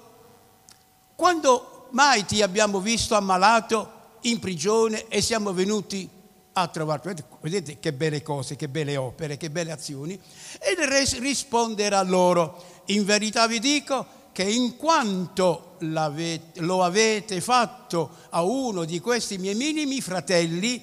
Quando 1.15 1.87
mai 1.91 2.25
ti 2.25 2.41
abbiamo 2.41 2.79
visto 2.79 3.15
ammalato 3.15 3.99
in 4.21 4.39
prigione 4.39 5.07
e 5.07 5.21
siamo 5.21 5.53
venuti 5.53 6.09
a 6.53 6.67
trovarti? 6.67 7.09
Vedete, 7.09 7.27
vedete 7.41 7.79
che 7.79 7.93
belle 7.93 8.21
cose, 8.23 8.55
che 8.55 8.67
belle 8.67 8.97
opere, 8.97 9.37
che 9.37 9.49
belle 9.49 9.71
azioni? 9.71 10.19
E 10.59 10.75
risponderà 11.19 12.01
loro, 12.01 12.63
in 12.85 13.05
verità 13.05 13.45
vi 13.45 13.59
dico 13.59 14.19
che 14.31 14.43
in 14.43 14.77
quanto 14.77 15.75
lo 15.79 16.83
avete 16.83 17.41
fatto 17.41 18.17
a 18.29 18.43
uno 18.43 18.85
di 18.85 18.99
questi 18.99 19.37
miei 19.37 19.55
minimi 19.55 19.99
fratelli, 19.99 20.81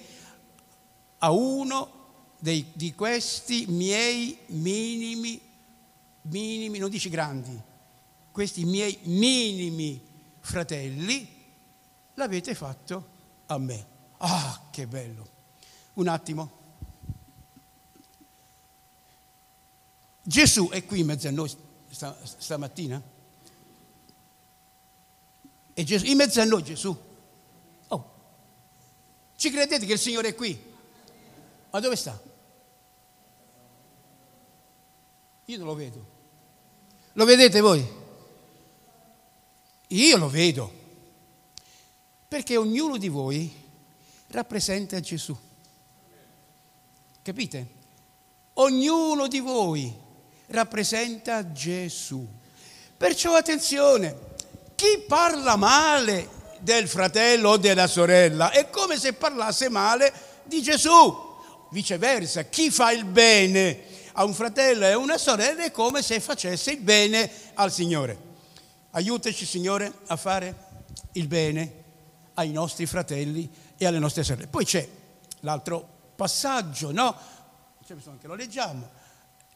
a 1.18 1.30
uno 1.30 1.96
dei, 2.38 2.70
di 2.74 2.94
questi 2.94 3.66
miei 3.68 4.38
minimi, 4.46 5.40
minimi, 6.22 6.78
non 6.78 6.90
dici 6.90 7.08
grandi, 7.08 7.58
questi 8.30 8.64
miei 8.64 8.98
minimi 9.04 10.00
fratelli, 10.40 11.26
l'avete 12.14 12.54
fatto 12.54 13.16
a 13.46 13.58
me. 13.58 13.86
Ah, 14.18 14.68
che 14.70 14.86
bello. 14.86 15.36
Un 15.94 16.08
attimo. 16.08 16.56
Gesù 20.22 20.68
è 20.68 20.84
qui 20.84 21.00
in 21.00 21.06
mezzo 21.06 21.26
a 21.26 21.30
noi 21.30 21.50
stamattina? 21.88 23.16
E 25.78 25.84
Gesù, 25.84 26.06
in 26.06 26.16
mezzo 26.16 26.40
a 26.40 26.44
noi 26.44 26.64
Gesù. 26.64 27.04
Oh, 27.86 28.12
ci 29.36 29.48
credete 29.48 29.86
che 29.86 29.92
il 29.92 29.98
Signore 30.00 30.30
è 30.30 30.34
qui? 30.34 30.60
Ma 31.70 31.78
dove 31.78 31.94
sta? 31.94 32.20
Io 35.44 35.56
non 35.56 35.66
lo 35.68 35.74
vedo. 35.76 36.06
Lo 37.12 37.24
vedete 37.24 37.60
voi? 37.60 37.88
Io 39.86 40.16
lo 40.16 40.28
vedo. 40.28 40.72
Perché 42.26 42.56
ognuno 42.56 42.96
di 42.96 43.08
voi 43.08 43.48
rappresenta 44.30 44.98
Gesù. 44.98 45.38
Capite? 47.22 47.68
Ognuno 48.54 49.28
di 49.28 49.38
voi 49.38 49.96
rappresenta 50.46 51.52
Gesù. 51.52 52.26
Perciò 52.96 53.36
attenzione, 53.36 54.27
chi 54.78 55.02
parla 55.08 55.56
male 55.56 56.28
del 56.60 56.86
fratello 56.86 57.50
o 57.50 57.56
della 57.56 57.88
sorella 57.88 58.52
è 58.52 58.70
come 58.70 58.96
se 58.96 59.12
parlasse 59.12 59.68
male 59.68 60.12
di 60.44 60.62
Gesù. 60.62 61.26
Viceversa, 61.70 62.44
chi 62.44 62.70
fa 62.70 62.92
il 62.92 63.04
bene 63.04 63.82
a 64.12 64.22
un 64.22 64.32
fratello 64.32 64.84
e 64.84 64.92
a 64.92 64.98
una 64.98 65.18
sorella 65.18 65.64
è 65.64 65.72
come 65.72 66.00
se 66.00 66.20
facesse 66.20 66.70
il 66.70 66.78
bene 66.78 67.28
al 67.54 67.72
Signore. 67.72 68.16
Aiutaci, 68.92 69.44
Signore, 69.44 69.92
a 70.06 70.14
fare 70.14 70.54
il 71.14 71.26
bene 71.26 71.82
ai 72.34 72.52
nostri 72.52 72.86
fratelli 72.86 73.50
e 73.76 73.84
alle 73.84 73.98
nostre 73.98 74.22
sorelle. 74.22 74.46
Poi 74.46 74.64
c'è 74.64 74.88
l'altro 75.40 76.12
passaggio, 76.14 76.92
no? 76.92 77.16
C'è 77.84 77.94
bisogno 77.94 78.18
che 78.20 78.28
lo 78.28 78.34
leggiamo. 78.34 78.88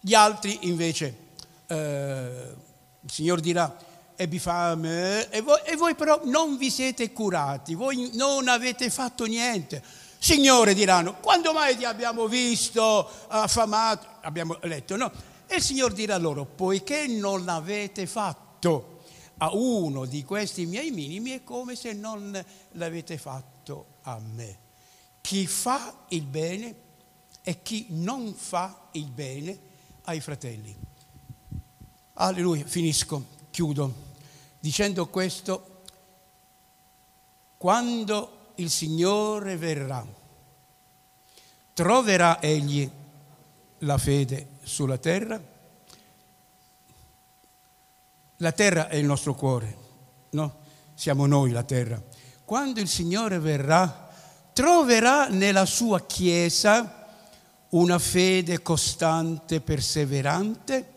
Gli 0.01 0.15
altri 0.15 0.59
invece, 0.63 1.17
eh, 1.69 2.55
il 3.01 3.11
Signore 3.11 3.41
dirà, 3.41 3.91
ebbi 4.17 4.39
fame 4.39 5.29
e 5.31 5.41
voi, 5.41 5.61
e 5.65 5.77
voi 5.77 5.95
però 5.95 6.21
non 6.25 6.57
vi 6.57 6.71
siete 6.71 7.13
curati, 7.13 7.75
voi 7.75 8.11
non 8.15 8.49
avete 8.49 8.91
fatto 8.91 9.25
niente. 9.25 9.83
Signore 10.19 10.75
diranno, 10.75 11.17
quando 11.17 11.53
mai 11.53 11.77
ti 11.77 11.85
abbiamo 11.85 12.29
visto 12.29 13.09
affamato? 13.27 14.07
Abbiamo 14.21 14.57
letto, 14.63 14.97
no? 14.97 15.11
E 15.47 15.57
il 15.57 15.63
Signore 15.63 15.95
dirà 15.95 16.17
loro, 16.17 16.45
poiché 16.45 17.07
non 17.09 17.45
l'avete 17.45 18.07
fatto 18.07 19.01
a 19.39 19.53
uno 19.53 20.05
di 20.05 20.23
questi 20.25 20.65
miei 20.67 20.93
minimi, 20.93 21.33
è 21.33 21.43
come 21.43 21.75
se 21.75 21.93
non 21.93 22.41
l'avete 22.73 23.19
fatto 23.19 23.87
a 24.03 24.21
me. 24.21 24.59
Chi 25.21 25.47
fa 25.47 26.05
il 26.09 26.23
bene 26.23 26.75
e 27.43 27.63
chi 27.63 27.87
non 27.91 28.33
fa 28.33 28.89
il 28.93 29.11
bene 29.11 29.59
ai 30.03 30.21
fratelli. 30.21 30.75
Alleluia, 32.15 32.65
finisco, 32.65 33.41
chiudo, 33.53 33.95
dicendo 34.59 35.07
questo, 35.07 35.83
quando 37.59 38.55
il 38.57 38.71
Signore 38.71 39.57
verrà. 39.57 40.05
Troverà 41.75 42.41
egli 42.41 42.91
la 43.79 43.99
fede 43.99 44.49
sulla 44.63 44.99
terra? 44.99 45.41
La 48.39 48.53
terra 48.53 48.89
è 48.89 48.97
il 48.97 49.05
nostro 49.05 49.35
cuore, 49.35 49.77
no? 50.31 50.61
Siamo 50.95 51.27
noi 51.27 51.53
la 51.53 51.63
terra. 51.63 52.03
Quando 52.45 52.81
il 52.81 52.89
Signore 52.89 53.39
verrà, 53.39 54.11
troverà 54.53 55.29
nella 55.29 55.67
sua 55.67 56.05
Chiesa 56.05 57.07
una 57.71 57.99
fede 57.99 58.61
costante, 58.63 59.61
perseverante? 59.61 60.92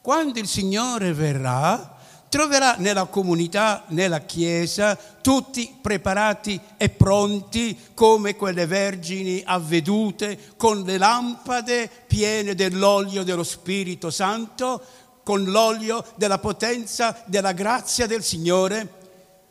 Quando 0.00 0.38
il 0.38 0.46
Signore 0.46 1.12
verrà, 1.12 1.96
troverà 2.30 2.76
nella 2.76 3.04
comunità, 3.04 3.84
nella 3.88 4.20
Chiesa, 4.20 4.96
tutti 5.20 5.76
preparati 5.78 6.58
e 6.78 6.88
pronti 6.88 7.78
come 7.92 8.34
quelle 8.34 8.64
vergini 8.66 9.42
avvedute, 9.44 10.38
con 10.56 10.82
le 10.84 10.96
lampade 10.96 11.90
piene 12.06 12.54
dell'olio 12.54 13.24
dello 13.24 13.42
Spirito 13.42 14.10
Santo, 14.10 14.82
con 15.22 15.44
l'olio 15.44 16.02
della 16.14 16.38
potenza, 16.38 17.22
della 17.26 17.52
grazia 17.52 18.06
del 18.06 18.22
Signore. 18.22 18.98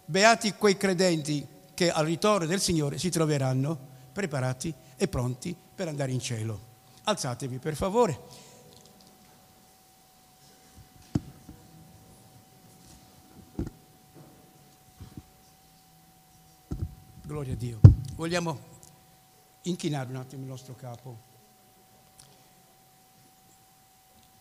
Beati 0.06 0.54
quei 0.58 0.78
credenti 0.78 1.46
che 1.76 1.92
al 1.92 2.06
ritorno 2.06 2.48
del 2.48 2.60
Signore 2.60 2.98
si 2.98 3.12
troveranno 3.12 3.78
preparati 4.12 4.74
e 4.98 5.08
pronti 5.08 5.56
per 5.76 5.88
andare 5.90 6.12
in 6.12 6.20
cielo. 6.20 6.60
Alzatevi 7.04 7.60
per 7.60 7.76
favore. 7.76 8.48
Gloria 17.30 17.54
a 17.54 17.58
Dio. 17.58 17.80
Vogliamo 18.16 18.60
inchinare 19.62 20.10
un 20.10 20.16
attimo 20.16 20.42
il 20.42 20.48
nostro 20.48 20.74
capo. 20.74 21.16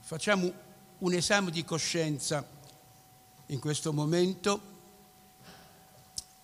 Facciamo 0.01 0.51
un 1.01 1.12
esame 1.12 1.51
di 1.51 1.66
coscienza 1.66 2.42
in 3.48 3.61
questo 3.61 3.92
momento. 3.92 4.61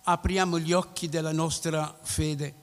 Apriamo 0.03 0.59
gli 0.59 0.71
occhi 0.71 1.09
della 1.09 1.31
nostra 1.31 1.97
fede. 1.99 2.53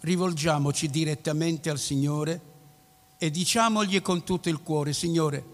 Rivolgiamoci 0.00 0.90
direttamente 0.90 1.70
al 1.70 1.78
Signore 1.78 2.40
e 3.16 3.30
diciamogli 3.30 4.02
con 4.02 4.24
tutto 4.24 4.48
il 4.48 4.60
cuore, 4.60 4.92
Signore, 4.92 5.44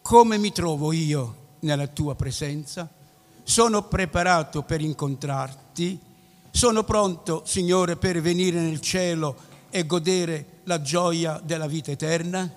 come 0.00 0.38
mi 0.38 0.50
trovo 0.50 0.92
io 0.92 1.48
nella 1.60 1.88
tua 1.88 2.14
presenza? 2.14 2.90
Sono 3.42 3.82
preparato 3.82 4.62
per 4.62 4.80
incontrarti 4.80 6.04
sono 6.56 6.84
pronto, 6.84 7.42
Signore, 7.44 7.96
per 7.96 8.22
venire 8.22 8.58
nel 8.58 8.80
cielo 8.80 9.36
e 9.68 9.84
godere 9.84 10.60
la 10.64 10.80
gioia 10.80 11.38
della 11.44 11.66
vita 11.66 11.90
eterna? 11.90 12.50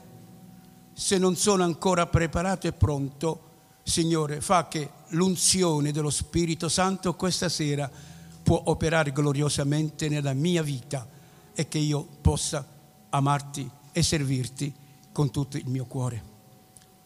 Se 0.93 1.17
non 1.17 1.35
sono 1.35 1.65
ancora 1.65 2.07
preparato 2.07 2.65
e 2.65 2.71
pronto, 2.71 3.41
Signore, 3.83 4.39
fa 4.39 4.69
che 4.69 4.89
l'unzione 5.09 5.91
dello 5.91 6.09
Spirito 6.09 6.69
Santo 6.69 7.13
questa 7.15 7.49
sera 7.49 7.91
può 8.41 8.62
operare 8.67 9.12
gloriosamente 9.12 10.07
nella 10.07 10.31
mia 10.31 10.63
vita 10.63 11.05
e 11.53 11.67
che 11.67 11.79
io 11.79 12.07
possa 12.21 12.65
amarti 13.09 13.69
e 13.91 14.01
servirti 14.01 14.73
con 15.12 15.29
tutto 15.29 15.57
il 15.57 15.67
mio 15.67 15.83
cuore. 15.83 16.23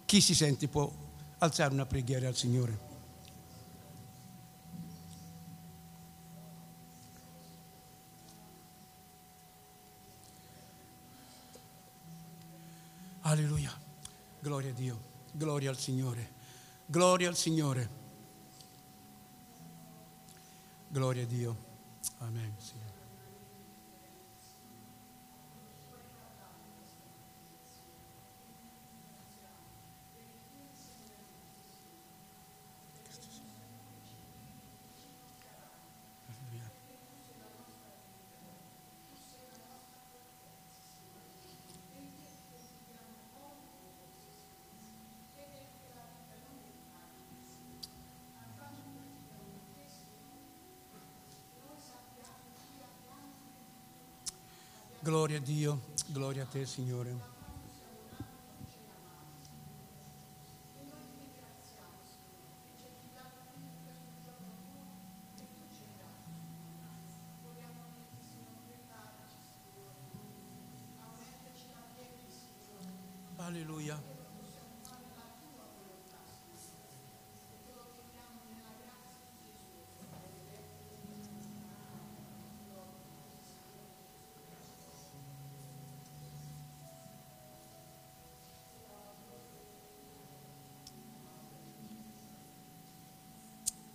Chi 0.05 0.21
si 0.21 0.35
sente 0.35 0.67
può 0.67 0.91
alzare 1.39 1.73
una 1.73 1.87
preghiera 1.87 2.27
al 2.27 2.35
Signore. 2.35 2.92
Alleluia. 13.33 13.71
Gloria 14.39 14.69
a 14.69 14.73
Dio. 14.73 15.01
Gloria 15.31 15.71
al 15.71 15.77
Signore. 15.77 16.31
Gloria 16.85 17.29
al 17.29 17.35
Signore. 17.35 17.89
Gloria 20.87 21.23
a 21.23 21.25
Dio. 21.25 21.55
Amen. 22.19 22.53
Signore. 22.57 23.02
Gloria 55.03 55.35
a 55.35 55.41
Dio, 55.41 55.81
gloria 56.13 56.43
a 56.43 56.45
te 56.45 56.65
Signore. 56.65 57.32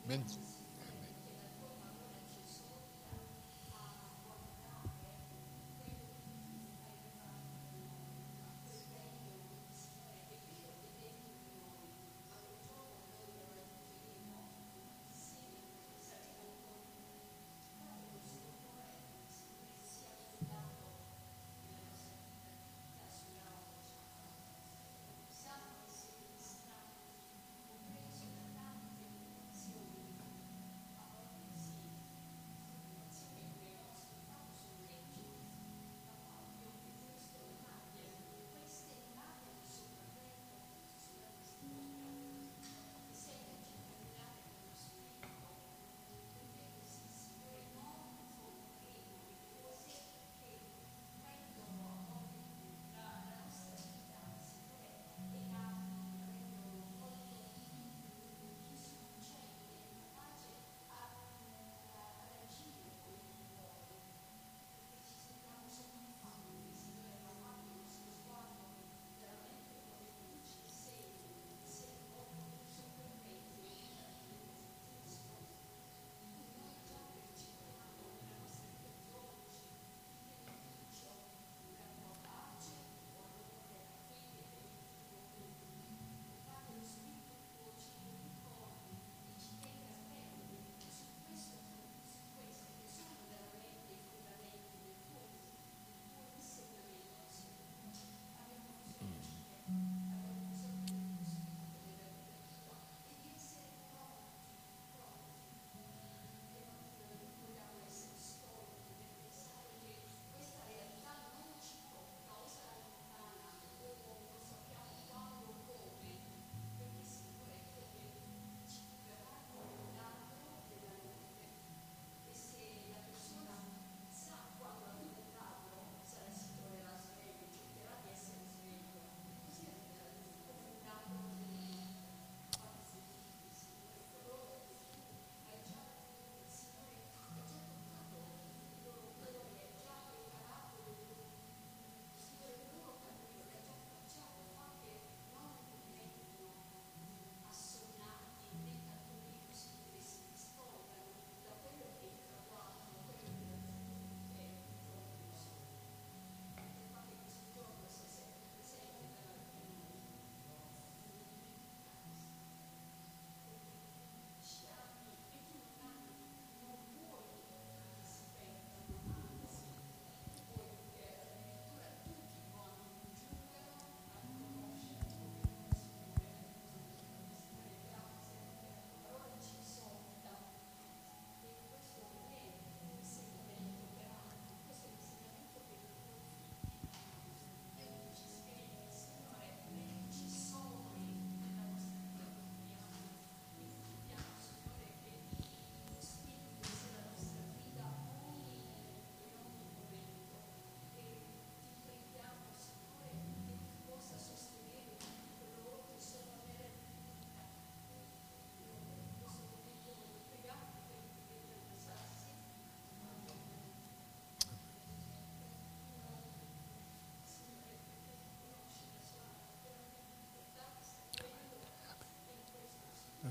Ben 0.09 0.25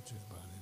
Amen. 0.09 0.56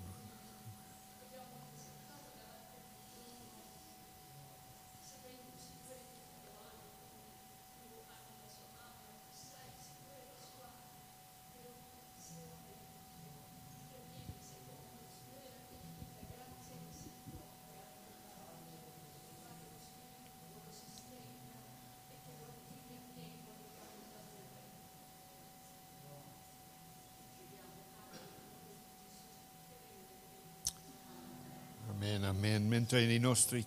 Amen, 32.06 32.24
amen. 32.24 32.68
Mentre 32.68 33.02
i 33.02 33.18
nostri 33.18 33.66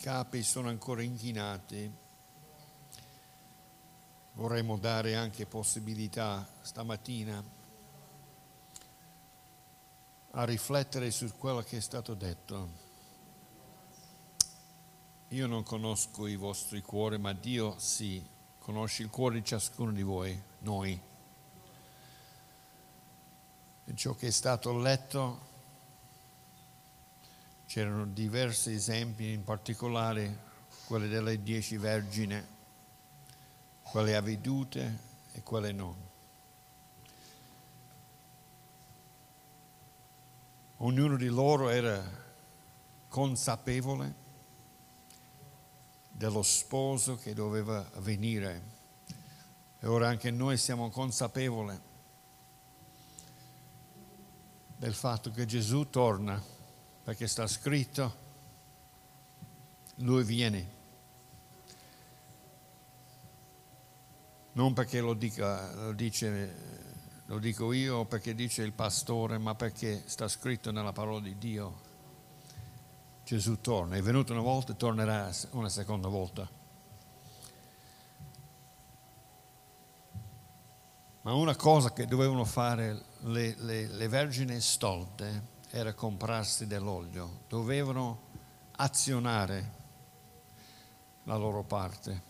capi 0.00 0.44
sono 0.44 0.68
ancora 0.68 1.02
inchinati, 1.02 1.92
vorremmo 4.34 4.78
dare 4.78 5.16
anche 5.16 5.44
possibilità 5.44 6.48
stamattina 6.60 7.42
a 10.30 10.44
riflettere 10.44 11.10
su 11.10 11.36
quello 11.36 11.62
che 11.62 11.78
è 11.78 11.80
stato 11.80 12.14
detto. 12.14 12.68
Io 15.30 15.48
non 15.48 15.64
conosco 15.64 16.28
i 16.28 16.36
vostri 16.36 16.82
cuori, 16.82 17.18
ma 17.18 17.32
Dio 17.32 17.76
sì, 17.80 18.24
conosce 18.60 19.02
il 19.02 19.10
cuore 19.10 19.40
di 19.40 19.44
ciascuno 19.44 19.90
di 19.90 20.02
voi, 20.02 20.40
noi. 20.60 21.00
E 23.84 23.94
ciò 23.96 24.14
che 24.14 24.28
è 24.28 24.30
stato 24.30 24.78
letto 24.78 25.48
C'erano 27.70 28.04
diversi 28.04 28.72
esempi, 28.72 29.30
in 29.30 29.44
particolare 29.44 30.38
quelli 30.86 31.06
delle 31.06 31.40
dieci 31.40 31.76
vergine, 31.76 32.44
quelle 33.82 34.16
avvedute 34.16 34.98
e 35.30 35.42
quelle 35.44 35.70
non. 35.70 35.94
Ognuno 40.78 41.16
di 41.16 41.28
loro 41.28 41.68
era 41.68 42.02
consapevole 43.06 44.14
dello 46.10 46.42
sposo 46.42 47.14
che 47.18 47.34
doveva 47.34 47.88
venire. 47.98 48.62
E 49.78 49.86
ora 49.86 50.08
anche 50.08 50.32
noi 50.32 50.56
siamo 50.56 50.90
consapevoli 50.90 51.80
del 54.76 54.92
fatto 54.92 55.30
che 55.30 55.46
Gesù 55.46 55.88
torna 55.88 56.58
perché 57.02 57.26
sta 57.26 57.46
scritto, 57.46 58.28
lui 59.96 60.24
viene. 60.24 60.78
Non 64.52 64.72
perché 64.72 65.00
lo, 65.00 65.14
dica, 65.14 65.72
lo, 65.74 65.92
dice, 65.92 66.54
lo 67.26 67.38
dico 67.38 67.72
io 67.72 67.98
o 67.98 68.04
perché 68.04 68.34
dice 68.34 68.62
il 68.62 68.72
pastore, 68.72 69.38
ma 69.38 69.54
perché 69.54 70.02
sta 70.06 70.28
scritto 70.28 70.70
nella 70.70 70.92
parola 70.92 71.20
di 71.20 71.38
Dio. 71.38 71.88
Gesù 73.24 73.60
torna, 73.60 73.96
è 73.96 74.02
venuto 74.02 74.32
una 74.32 74.42
volta 74.42 74.72
e 74.72 74.76
tornerà 74.76 75.30
una 75.50 75.68
seconda 75.68 76.08
volta. 76.08 76.48
Ma 81.22 81.32
una 81.34 81.54
cosa 81.54 81.92
che 81.92 82.06
dovevano 82.06 82.44
fare 82.44 83.04
le, 83.20 83.54
le, 83.58 83.86
le 83.86 84.08
vergini 84.08 84.58
stolte 84.60 85.58
era 85.70 85.94
comprarsi 85.94 86.66
dell'olio, 86.66 87.42
dovevano 87.48 88.28
azionare 88.72 89.78
la 91.24 91.36
loro 91.36 91.62
parte. 91.62 92.28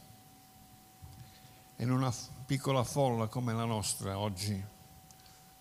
In 1.77 1.91
una 1.91 2.13
piccola 2.45 2.85
folla 2.85 3.29
come 3.29 3.55
la 3.55 3.65
nostra 3.65 4.19
oggi, 4.19 4.63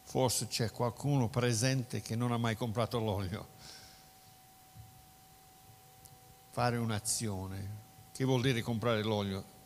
forse 0.03 0.47
c'è 0.47 0.71
qualcuno 0.71 1.29
presente 1.29 2.01
che 2.01 2.17
non 2.17 2.33
ha 2.33 2.37
mai 2.37 2.57
comprato 2.57 2.99
l'olio. 2.99 3.47
Fare 6.49 6.75
un'azione. 6.75 7.77
Che 8.11 8.25
vuol 8.25 8.41
dire 8.41 8.61
comprare 8.61 9.01
l'olio? 9.03 9.57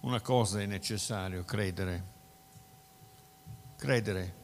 Una 0.00 0.20
cosa 0.20 0.60
è 0.60 0.66
necessario, 0.66 1.44
credere. 1.44 2.14
Credere, 3.74 4.34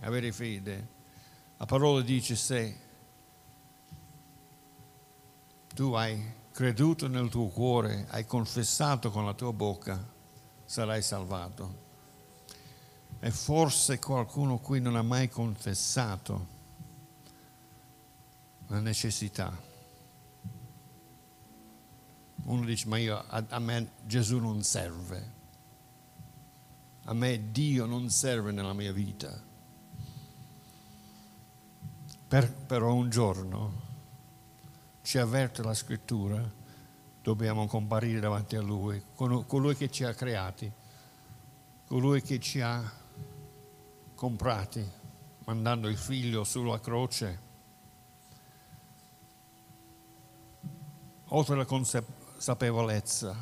avere 0.00 0.30
fede 0.32 0.98
la 1.60 1.66
parola 1.66 2.00
dice 2.00 2.36
se 2.36 2.78
tu 5.74 5.92
hai 5.92 6.32
creduto 6.52 7.06
nel 7.06 7.28
tuo 7.28 7.48
cuore, 7.48 8.06
hai 8.08 8.24
confessato 8.24 9.10
con 9.10 9.26
la 9.26 9.34
tua 9.34 9.52
bocca, 9.52 10.02
sarai 10.64 11.02
salvato. 11.02 11.88
E 13.20 13.30
forse 13.30 13.98
qualcuno 13.98 14.56
qui 14.56 14.80
non 14.80 14.96
ha 14.96 15.02
mai 15.02 15.28
confessato 15.28 16.46
la 18.68 18.80
necessità. 18.80 19.54
Uno 22.44 22.64
dice, 22.64 22.88
ma 22.88 22.96
io, 22.96 23.18
a, 23.18 23.44
a 23.50 23.58
me 23.58 23.90
Gesù 24.06 24.38
non 24.38 24.62
serve, 24.62 25.32
a 27.04 27.12
me 27.12 27.50
Dio 27.50 27.84
non 27.84 28.08
serve 28.08 28.50
nella 28.50 28.72
mia 28.72 28.92
vita. 28.92 29.48
Per, 32.30 32.52
però 32.52 32.94
un 32.94 33.10
giorno 33.10 33.72
ci 35.02 35.18
avverte 35.18 35.64
la 35.64 35.74
scrittura, 35.74 36.40
dobbiamo 37.20 37.66
comparire 37.66 38.20
davanti 38.20 38.54
a 38.54 38.60
Lui, 38.60 39.02
colui 39.16 39.74
che 39.74 39.90
ci 39.90 40.04
ha 40.04 40.14
creati, 40.14 40.70
colui 41.88 42.22
che 42.22 42.38
ci 42.38 42.60
ha 42.60 42.88
comprati, 44.14 44.88
mandando 45.46 45.88
il 45.88 45.96
figlio 45.96 46.44
sulla 46.44 46.78
croce. 46.78 47.40
Oltre 51.30 51.54
alla 51.54 51.64
consapevolezza, 51.64 53.36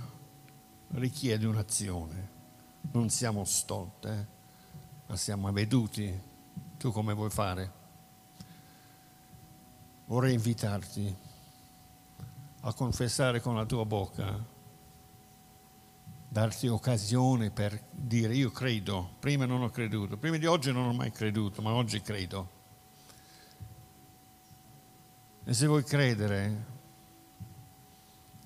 richiede 0.92 1.44
un'azione. 1.44 2.30
Non 2.92 3.10
siamo 3.10 3.44
stolte, 3.44 4.08
eh? 4.10 4.26
ma 5.08 5.16
siamo 5.16 5.48
avveduti. 5.48 6.22
Tu 6.78 6.90
come 6.90 7.12
vuoi 7.12 7.28
fare? 7.28 7.77
Vorrei 10.08 10.34
invitarti 10.34 11.14
a 12.60 12.72
confessare 12.72 13.40
con 13.40 13.54
la 13.54 13.66
tua 13.66 13.84
bocca, 13.84 14.42
darti 16.28 16.66
occasione 16.66 17.50
per 17.50 17.80
dire 17.90 18.34
io 18.34 18.50
credo, 18.50 19.10
prima 19.18 19.44
non 19.44 19.62
ho 19.62 19.70
creduto, 19.70 20.16
prima 20.16 20.38
di 20.38 20.46
oggi 20.46 20.72
non 20.72 20.88
ho 20.88 20.92
mai 20.92 21.12
creduto, 21.12 21.62
ma 21.62 21.72
oggi 21.72 22.00
credo. 22.00 22.56
E 25.44 25.52
se 25.52 25.66
vuoi 25.66 25.84
credere 25.84 26.64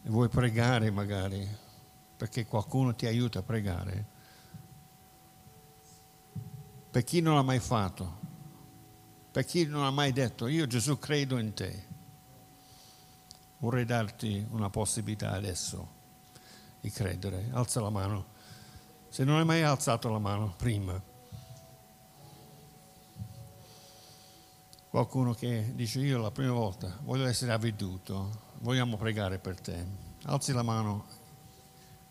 e 0.03 0.11
vuoi 0.11 0.29
pregare 0.29 0.91
magari, 0.91 1.49
perché 2.17 2.45
qualcuno 2.45 2.95
ti 2.95 3.07
aiuta 3.07 3.39
a 3.39 3.43
pregare, 3.43 4.07
per 6.91 7.05
chi 7.05 7.21
non 7.21 7.37
l'ha 7.37 7.43
mai 7.43 7.61
fatto, 7.61 8.22
per 9.33 9.47
chi 9.47 9.65
non 9.65 9.85
ha 9.85 9.91
mai 9.91 10.13
detto 10.13 10.47
io 10.47 10.67
Gesù 10.67 10.99
credo 10.99 11.39
in 11.39 11.55
te, 11.55 11.87
vorrei 13.59 13.87
darti 13.87 14.47
una 14.51 14.69
possibilità 14.69 15.33
adesso 15.33 16.01
di 16.81 16.91
credere. 16.91 17.49
Alza 17.53 17.81
la 17.81 17.89
mano. 17.89 18.27
Se 19.09 19.25
non 19.25 19.39
hai 19.39 19.45
mai 19.45 19.63
alzato 19.63 20.11
la 20.11 20.19
mano 20.19 20.53
prima. 20.57 21.01
Qualcuno 24.91 25.33
che 25.33 25.73
dice 25.75 26.01
io 26.01 26.19
la 26.19 26.31
prima 26.31 26.53
volta 26.53 26.99
voglio 27.03 27.27
essere 27.27 27.53
avveduto, 27.53 28.51
vogliamo 28.59 28.99
pregare 28.99 29.39
per 29.39 29.59
te. 29.59 29.83
Alzi 30.25 30.53
la 30.53 30.63
mano 30.63 31.07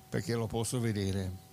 perché 0.09 0.33
lo 0.33 0.47
posso 0.47 0.79
vedere. 0.79 1.49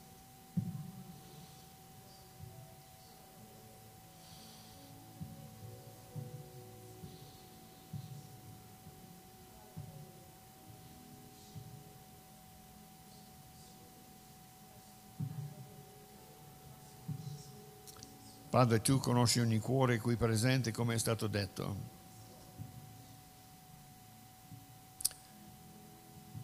Padre, 18.50 18.80
tu 18.80 18.98
conosci 18.98 19.40
ogni 19.40 19.58
cuore 19.58 19.98
qui 19.98 20.16
presente, 20.16 20.72
come 20.72 20.94
è 20.94 20.98
stato 20.98 21.26
detto. 21.26 21.76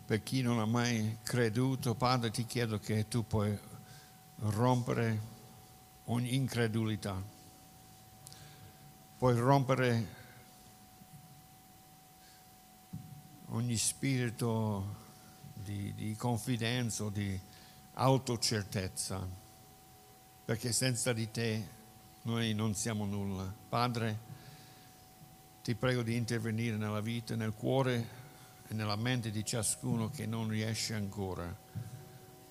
Per 0.05 0.23
chi 0.23 0.43
non 0.43 0.59
ha 0.59 0.67
mai 0.67 1.17
creduto, 1.23 1.95
Padre, 1.95 2.31
ti 2.31 2.45
chiedo 2.45 2.79
che 2.79 3.09
tu 3.09 3.27
puoi 3.27 3.59
rompere 4.37 5.19
ogni 6.05 6.35
incredulità. 6.35 7.33
puoi 9.17 9.39
rompere 9.39 10.07
ogni 13.47 13.77
spirito 13.79 14.97
di, 15.55 15.95
di 15.95 16.15
confidenza 16.17 17.09
di 17.09 17.41
autocertezza, 17.95 19.27
perché 20.45 20.73
senza 20.73 21.15
di 21.15 21.31
te 21.31 21.83
noi 22.25 22.55
non 22.55 22.75
siamo 22.75 23.05
nulla. 23.05 23.53
Padre, 23.68 24.18
ti 25.62 25.75
prego 25.75 26.03
di 26.03 26.16
intervenire 26.16 26.77
nella 26.77 27.01
vita, 27.01 27.37
nel 27.37 27.53
cuore 27.55 28.09
e 28.66 28.75
nella 28.75 28.97
mente 28.97 29.31
di 29.31 29.45
ciascuno 29.45 30.09
che 30.09 30.27
non 30.27 30.49
riesce 30.49 30.95
ancora 30.95 31.55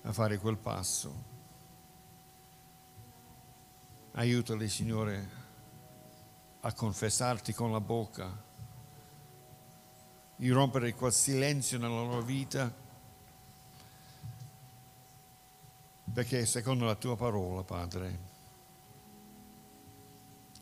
a 0.02 0.12
fare 0.12 0.38
quel 0.38 0.58
passo. 0.58 1.32
Aiutali, 4.12 4.68
Signore, 4.68 5.28
a 6.60 6.72
confessarti 6.72 7.52
con 7.52 7.72
la 7.72 7.80
bocca, 7.80 8.42
di 10.36 10.50
rompere 10.50 10.94
quel 10.94 11.12
silenzio 11.12 11.78
nella 11.78 11.94
loro 12.00 12.22
vita, 12.22 12.72
perché 16.12 16.46
secondo 16.46 16.84
la 16.84 16.94
tua 16.94 17.16
parola, 17.16 17.64
Padre, 17.64 18.33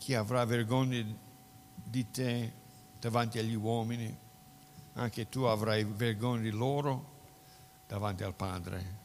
chi 0.03 0.15
avrà 0.15 0.45
vergogna 0.45 1.01
di 1.75 2.11
te 2.11 2.53
davanti 2.99 3.39
agli 3.39 3.55
uomini, 3.55 4.19
anche 4.95 5.29
tu 5.29 5.43
avrai 5.43 5.85
vergogna 5.85 6.43
di 6.43 6.51
loro 6.51 7.11
davanti 7.87 8.25
al 8.25 8.35
Padre. 8.35 8.99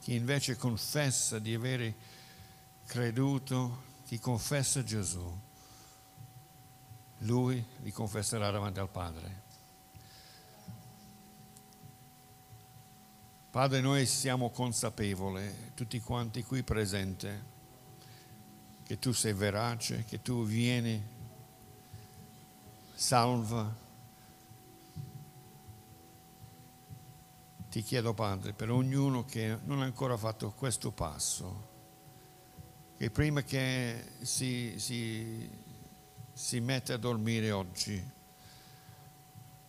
Chi 0.00 0.14
invece 0.14 0.56
confessa 0.56 1.38
di 1.38 1.52
avere 1.52 1.94
creduto, 2.86 3.82
chi 4.06 4.18
confessa 4.18 4.82
Gesù, 4.82 5.38
lui 7.18 7.62
li 7.82 7.92
confesserà 7.92 8.50
davanti 8.50 8.78
al 8.78 8.88
Padre. 8.88 9.42
Padre, 13.50 13.82
noi 13.82 14.06
siamo 14.06 14.48
consapevoli, 14.48 15.72
tutti 15.74 16.00
quanti 16.00 16.42
qui 16.42 16.62
presenti, 16.62 17.28
che 18.86 18.98
tu 18.98 19.12
sei 19.12 19.32
verace, 19.32 20.04
che 20.04 20.22
tu 20.22 20.44
vieni, 20.44 21.02
salva. 22.94 23.84
Ti 27.68 27.82
chiedo, 27.82 28.14
Padre, 28.14 28.52
per 28.52 28.70
ognuno 28.70 29.24
che 29.24 29.58
non 29.64 29.82
ha 29.82 29.84
ancora 29.84 30.16
fatto 30.16 30.52
questo 30.52 30.92
passo, 30.92 31.74
che 32.96 33.10
prima 33.10 33.42
che 33.42 34.12
si, 34.22 34.74
si 34.78 35.64
si 36.36 36.60
mette 36.60 36.92
a 36.92 36.98
dormire 36.98 37.50
oggi 37.50 38.12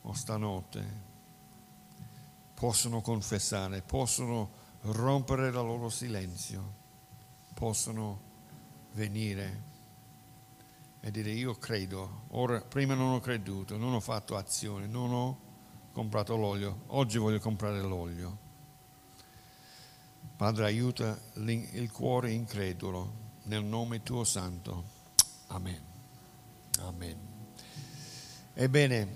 o 0.02 0.14
stanotte, 0.14 0.86
possono 2.54 3.00
confessare, 3.00 3.82
possono 3.82 4.50
rompere 4.82 5.48
il 5.48 5.54
loro 5.54 5.88
silenzio, 5.88 6.74
possono 7.54 8.27
venire 8.98 9.64
e 11.02 11.12
dire 11.12 11.30
io 11.30 11.56
credo, 11.56 12.24
ora 12.30 12.60
prima 12.62 12.96
non 12.96 13.14
ho 13.14 13.20
creduto, 13.20 13.78
non 13.78 13.94
ho 13.94 14.00
fatto 14.00 14.36
azione, 14.36 14.88
non 14.88 15.14
ho 15.14 15.40
comprato 15.92 16.36
l'olio, 16.36 16.82
oggi 16.88 17.20
voglio 17.20 17.40
comprare 17.40 17.80
l'olio. 17.82 18.46
Padre 20.36 20.66
aiuta 20.66 21.20
il 21.36 21.92
cuore 21.92 22.32
incredulo 22.32 23.26
nel 23.44 23.64
nome 23.64 24.02
tuo 24.04 24.24
santo. 24.24 24.96
Amen. 25.48 25.82
Amen. 26.80 27.18
Ebbene, 28.54 29.08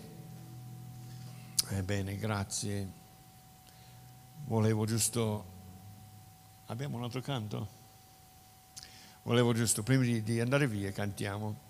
ebbene, 1.70 2.18
grazie. 2.18 2.92
Volevo 4.46 4.86
giusto... 4.86 5.50
Abbiamo 6.68 6.98
un 6.98 7.04
altro 7.04 7.22
canto? 7.22 7.81
Volevo 9.24 9.54
giusto, 9.54 9.84
prima 9.84 10.04
di, 10.04 10.24
di 10.24 10.40
andare 10.40 10.68
via, 10.68 10.92
cantiamo, 10.92 11.62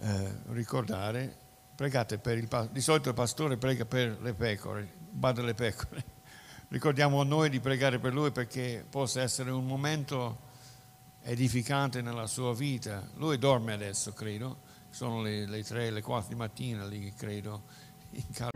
eh, 0.00 0.32
ricordare, 0.48 1.34
pregate 1.74 2.18
per 2.18 2.38
il 2.38 2.48
Di 2.70 2.80
solito 2.80 3.08
il 3.08 3.14
pastore 3.14 3.56
prega 3.56 3.84
per 3.84 4.18
le 4.20 4.34
pecore, 4.34 4.88
bada 5.10 5.42
le 5.42 5.54
pecore. 5.54 6.04
Ricordiamo 6.68 7.20
a 7.20 7.24
noi 7.24 7.50
di 7.50 7.60
pregare 7.60 7.98
per 7.98 8.12
lui 8.12 8.30
perché 8.30 8.84
possa 8.88 9.22
essere 9.22 9.50
un 9.50 9.66
momento 9.66 10.44
edificante 11.22 12.02
nella 12.02 12.26
sua 12.26 12.54
vita. 12.54 13.08
Lui 13.14 13.38
dorme 13.38 13.72
adesso, 13.72 14.12
credo 14.12 14.74
sono 14.96 15.20
le, 15.20 15.44
le 15.44 15.62
3, 15.62 15.90
le 15.90 16.00
4 16.00 16.28
di 16.30 16.34
mattina 16.36 16.86
lì, 16.86 17.12
credo, 17.12 17.64
in 18.12 18.30
casa. 18.32 18.55